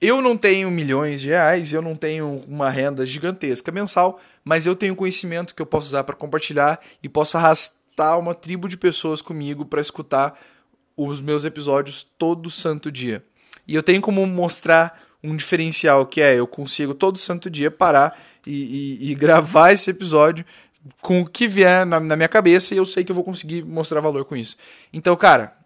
Eu 0.00 0.20
não 0.20 0.36
tenho 0.36 0.68
milhões 0.68 1.20
de 1.20 1.28
reais, 1.28 1.72
eu 1.72 1.82
não 1.82 1.94
tenho 1.94 2.42
uma 2.48 2.68
renda 2.68 3.06
gigantesca 3.06 3.70
mensal, 3.70 4.18
mas 4.44 4.66
eu 4.66 4.74
tenho 4.74 4.96
conhecimento 4.96 5.54
que 5.54 5.62
eu 5.62 5.66
posso 5.66 5.86
usar 5.86 6.02
para 6.02 6.16
compartilhar 6.16 6.80
e 7.00 7.08
posso 7.08 7.36
arrastar 7.36 8.18
uma 8.18 8.34
tribo 8.34 8.68
de 8.68 8.76
pessoas 8.76 9.22
comigo 9.22 9.64
para 9.64 9.80
escutar 9.80 10.36
os 10.96 11.20
meus 11.20 11.44
episódios 11.44 12.06
todo 12.18 12.50
santo 12.50 12.90
dia. 12.90 13.24
E 13.66 13.74
eu 13.74 13.82
tenho 13.82 14.00
como 14.00 14.26
mostrar 14.26 15.00
um 15.22 15.36
diferencial 15.36 16.04
que 16.06 16.20
é 16.20 16.34
eu 16.34 16.46
consigo 16.46 16.94
todo 16.94 17.18
santo 17.18 17.48
dia 17.48 17.70
parar 17.70 18.18
e, 18.46 18.98
e, 19.00 19.10
e 19.10 19.14
gravar 19.16 19.72
esse 19.72 19.90
episódio 19.90 20.44
com 21.00 21.20
o 21.20 21.26
que 21.26 21.46
vier 21.46 21.86
na, 21.86 22.00
na, 22.00 22.16
minha 22.16 22.28
cabeça 22.28 22.74
e 22.74 22.76
eu 22.76 22.84
sei 22.84 23.04
que 23.04 23.12
eu 23.12 23.14
vou 23.14 23.24
conseguir 23.24 23.64
mostrar 23.64 24.00
valor 24.00 24.24
com 24.24 24.34
isso. 24.34 24.56
Então, 24.92 25.14
cara, 25.16 25.56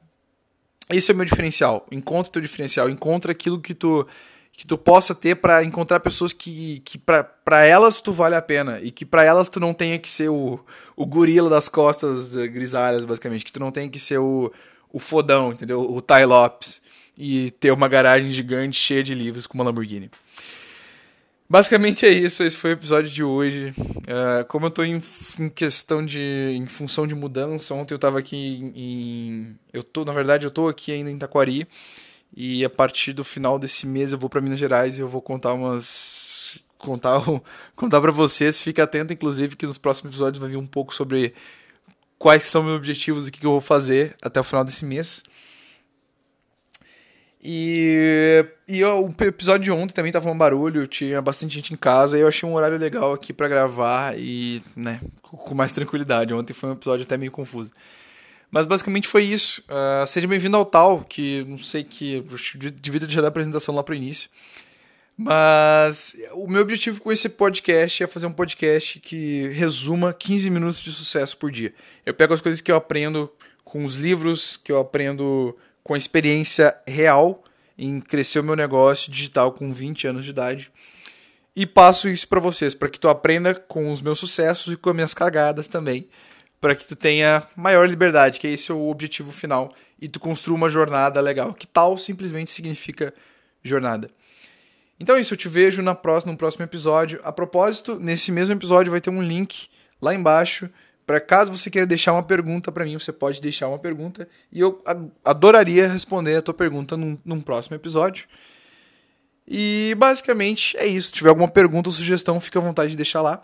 esse 0.91 1.11
é 1.11 1.15
o 1.15 1.17
meu 1.17 1.25
diferencial. 1.25 1.87
Encontra 1.91 2.33
teu 2.33 2.43
diferencial, 2.43 2.91
encontra 2.91 3.33
aquilo 3.33 3.61
que 3.61 3.75
tu 3.75 4.07
que 4.57 4.67
tu 4.67 4.79
possa 4.79 5.15
ter 5.15 5.35
para 5.35 5.63
encontrar 5.63 6.01
pessoas 6.01 6.33
que, 6.33 6.81
que 6.81 6.97
para 6.97 7.67
elas 7.67 8.01
tu 8.01 8.11
vale 8.11 8.35
a 8.35 8.41
pena 8.41 8.81
e 8.81 8.91
que 8.91 9.05
para 9.05 9.23
elas 9.23 9.51
tu 9.51 9.61
não 9.61 9.75
tenha 9.75 9.99
que 9.99 10.09
ser 10.09 10.31
o, 10.31 10.59
o 10.97 11.05
gorila 11.05 11.51
das 11.51 11.69
costas 11.69 12.35
grisalhas, 12.35 13.05
basicamente, 13.05 13.45
que 13.45 13.53
tu 13.53 13.61
não 13.61 13.71
tenha 13.71 13.87
que 13.87 13.99
ser 13.99 14.17
o, 14.17 14.51
o 14.93 14.99
fodão, 14.99 15.53
entendeu? 15.53 15.81
O 15.81 16.01
Ty 16.01 16.25
Lopes. 16.27 16.81
E 17.19 17.51
ter 17.53 17.71
uma 17.71 17.89
garagem 17.89 18.31
gigante 18.31 18.79
cheia 18.79 19.03
de 19.03 19.15
livros 19.15 19.47
com 19.47 19.55
uma 19.55 19.65
Lamborghini. 19.65 20.11
Basicamente 21.49 22.05
é 22.05 22.11
isso, 22.11 22.43
esse 22.43 22.57
foi 22.57 22.71
o 22.71 22.73
episódio 22.73 23.09
de 23.09 23.23
hoje. 23.23 23.73
Uh, 23.79 24.45
como 24.49 24.67
eu 24.67 24.69
estou 24.69 24.85
em, 24.85 25.01
em, 25.39 25.49
questão 25.49 26.05
de. 26.05 26.21
em 26.21 26.67
função 26.67 27.07
de 27.07 27.15
mudança, 27.15 27.73
ontem 27.73 27.95
eu 27.95 27.97
estava 27.97 28.19
aqui 28.19 28.37
em, 28.75 29.57
Eu 29.73 29.85
tô, 29.85 30.05
na 30.05 30.13
verdade, 30.13 30.45
eu 30.45 30.49
estou 30.49 30.69
aqui 30.69 30.91
ainda 30.91 31.11
em 31.11 31.19
Taquari. 31.19 31.67
E 32.37 32.65
a 32.65 32.71
partir 32.71 33.13
do 33.13 33.25
final 33.25 33.59
desse 33.59 33.87
mês 33.87 34.13
eu 34.13 34.19
vou 34.19 34.29
para 34.29 34.41
Minas 34.41 34.59
Gerais 34.59 34.99
e 34.99 35.01
eu 35.01 35.09
vou 35.09 35.23
contar 35.23 35.55
umas. 35.55 36.59
contar, 36.79 37.23
contar 37.77 38.01
para 38.01 38.13
vocês. 38.13 38.61
Fique 38.61 38.81
atento, 38.81 39.13
inclusive, 39.13 39.55
que 39.55 39.67
nos 39.67 39.79
próximos 39.79 40.13
episódios 40.13 40.41
vai 40.41 40.51
vir 40.51 40.57
um 40.57 40.67
pouco 40.67 40.93
sobre 40.93 41.33
quais 42.19 42.45
são 42.45 42.63
meus 42.63 42.77
objetivos 42.77 43.27
o 43.27 43.33
que 43.33 43.45
eu 43.45 43.51
vou 43.51 43.61
fazer 43.61 44.17
até 44.23 44.41
o 44.41 44.45
final 44.45 44.65
desse 44.65 44.85
mês. 44.85 45.23
E, 47.49 48.45
e 48.67 48.85
o 48.85 49.15
episódio 49.21 49.65
de 49.65 49.71
ontem 49.71 49.95
também 49.95 50.11
tava 50.11 50.29
um 50.29 50.37
barulho, 50.37 50.87
tinha 50.87 51.23
bastante 51.23 51.55
gente 51.55 51.73
em 51.73 51.77
casa, 51.77 52.19
e 52.19 52.21
eu 52.21 52.27
achei 52.27 52.49
um 52.49 52.55
horário 52.55 52.77
legal 52.77 53.13
aqui 53.13 53.33
para 53.33 53.47
gravar 53.47 54.19
e, 54.19 54.61
né, 54.75 55.01
com 55.23 55.55
mais 55.55 55.73
tranquilidade. 55.73 56.35
Ontem 56.35 56.53
foi 56.53 56.71
um 56.71 56.73
episódio 56.73 57.05
até 57.05 57.17
meio 57.17 57.31
confuso. 57.31 57.71
Mas 58.51 58.67
basicamente 58.67 59.07
foi 59.07 59.25
isso. 59.25 59.63
Uh, 59.63 60.07
seja 60.07 60.27
bem-vindo 60.27 60.57
ao 60.57 60.65
Tal, 60.65 61.05
que 61.05 61.45
não 61.49 61.59
sei 61.59 61.85
que. 61.85 62.25
Devia 62.81 63.01
ter 63.01 63.25
a 63.25 63.29
apresentação 63.29 63.75
lá 63.75 63.83
pro 63.83 63.95
início. 63.95 64.29
Mas 65.17 66.15
o 66.33 66.47
meu 66.47 66.61
objetivo 66.61 67.01
com 67.01 67.11
esse 67.11 67.29
podcast 67.29 68.03
é 68.03 68.07
fazer 68.07 68.27
um 68.27 68.33
podcast 68.33 69.01
que 69.01 69.49
resuma 69.49 70.13
15 70.13 70.51
minutos 70.51 70.81
de 70.81 70.93
sucesso 70.93 71.37
por 71.39 71.51
dia. 71.51 71.73
Eu 72.05 72.13
pego 72.13 72.35
as 72.35 72.43
coisas 72.43 72.61
que 72.61 72.71
eu 72.71 72.77
aprendo 72.77 73.33
com 73.65 73.85
os 73.85 73.97
livros, 73.97 74.57
que 74.57 74.71
eu 74.71 74.79
aprendo 74.79 75.57
com 75.83 75.95
a 75.95 75.99
experiência 75.99 76.77
real 76.87 77.43
em 77.79 78.01
crescer 78.01 78.41
o 78.41 78.45
meu 78.45 78.57
negócio 78.57 79.11
digital 79.11 79.53
com 79.53 79.73
20 79.73 80.07
anos 80.07 80.25
de 80.25 80.31
idade 80.31 80.71
e 81.57 81.65
passo 81.65 82.07
isso 82.07 82.29
para 82.29 82.39
vocês, 82.39 82.75
para 82.75 82.91
que 82.91 83.01
tu 83.01 83.09
aprenda 83.09 83.55
com 83.55 83.91
os 83.91 84.03
meus 84.03 84.19
sucessos 84.19 84.75
e 84.75 84.77
com 84.77 84.91
as 84.91 84.95
minhas 84.95 85.15
cagadas 85.15 85.67
também, 85.67 86.07
para 86.61 86.75
que 86.75 86.85
tu 86.85 86.95
tenha 86.95 87.43
maior 87.57 87.89
liberdade, 87.89 88.39
que 88.39 88.47
esse 88.47 88.71
é 88.71 88.75
o 88.75 88.89
objetivo 88.89 89.33
final, 89.33 89.75
e 89.99 90.07
tu 90.07 90.21
construa 90.21 90.55
uma 90.55 90.69
jornada 90.69 91.19
legal. 91.19 91.55
Que 91.55 91.67
tal 91.67 91.97
simplesmente 91.97 92.51
significa 92.51 93.15
jornada. 93.63 94.11
Então 94.99 95.17
é 95.17 95.21
isso, 95.21 95.35
eu 95.35 95.39
te 95.39 95.49
vejo 95.49 95.83
na 95.83 95.95
próxima, 95.95 96.33
no 96.33 96.39
próximo 96.39 96.65
episódio. 96.65 97.21
A 97.23 97.33
propósito, 97.33 97.99
nesse 98.01 98.33
mesmo 98.33 98.55
episódio 98.55 98.91
vai 98.91 99.01
ter 99.01 99.11
um 99.11 99.23
link 99.23 99.69
lá 100.01 100.15
embaixo 100.15 100.71
para 101.07 101.21
caso 101.21 101.57
você 101.57 101.71
queira 101.71 101.87
deixar 101.87 102.13
uma 102.13 102.23
pergunta 102.23 102.73
para 102.73 102.85
mim, 102.85 102.99
você 102.99 103.13
pode 103.13 103.41
deixar 103.41 103.69
uma 103.69 103.79
pergunta 103.79 104.29
e 104.51 104.59
eu 104.59 104.83
adoraria 105.25 105.87
responder 105.87 106.37
a 106.37 106.43
tua 106.43 106.53
pergunta 106.53 106.97
num, 106.97 107.17
num 107.25 107.41
próximo 107.41 107.77
episódio. 107.77 108.27
E 109.47 109.95
basicamente 109.97 110.77
é 110.77 110.85
isso. 110.85 111.09
Se 111.09 111.15
tiver 111.15 111.29
alguma 111.29 111.47
pergunta 111.47 111.89
ou 111.89 111.93
sugestão, 111.93 112.41
fica 112.41 112.59
à 112.59 112.63
vontade 112.63 112.91
de 112.91 112.97
deixar 112.97 113.23
lá. 113.23 113.41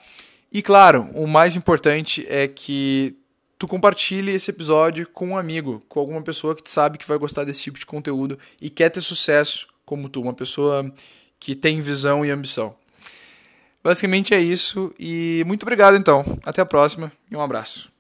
E 0.51 0.61
claro, 0.61 1.09
o 1.15 1.29
mais 1.29 1.55
importante 1.55 2.27
é 2.29 2.49
que 2.49 3.17
tu 3.57 3.69
compartilhe 3.69 4.33
esse 4.33 4.51
episódio 4.51 5.09
com 5.13 5.29
um 5.29 5.39
amigo, 5.39 5.81
com 5.89 6.01
alguma 6.01 6.21
pessoa 6.21 6.57
que 6.57 6.65
tu 6.65 6.71
sabe 6.71 6.99
que 6.99 7.07
vai 7.07 7.17
gostar 7.17 7.45
desse 7.45 7.63
tipo 7.63 7.79
de 7.79 7.87
conteúdo 7.87 8.37
e 8.61 8.69
quer 8.69 8.91
ter 8.91 9.01
sucesso 9.01 9.69
como 9.87 10.09
tu, 10.09 10.21
uma 10.21 10.35
pessoa 10.35 10.93
que 11.43 11.57
tem 11.57 11.81
visão 11.81 12.25
e 12.25 12.31
ambição. 12.31 12.73
Basicamente 13.83 14.33
é 14.33 14.41
isso 14.41 14.95
e 14.97 15.43
muito 15.45 15.65
obrigado 15.65 15.97
então. 15.97 16.25
Até 16.45 16.63
a 16.63 16.67
próxima 16.67 17.11
e 17.29 17.37
um 17.37 17.41
abraço. 17.41 17.92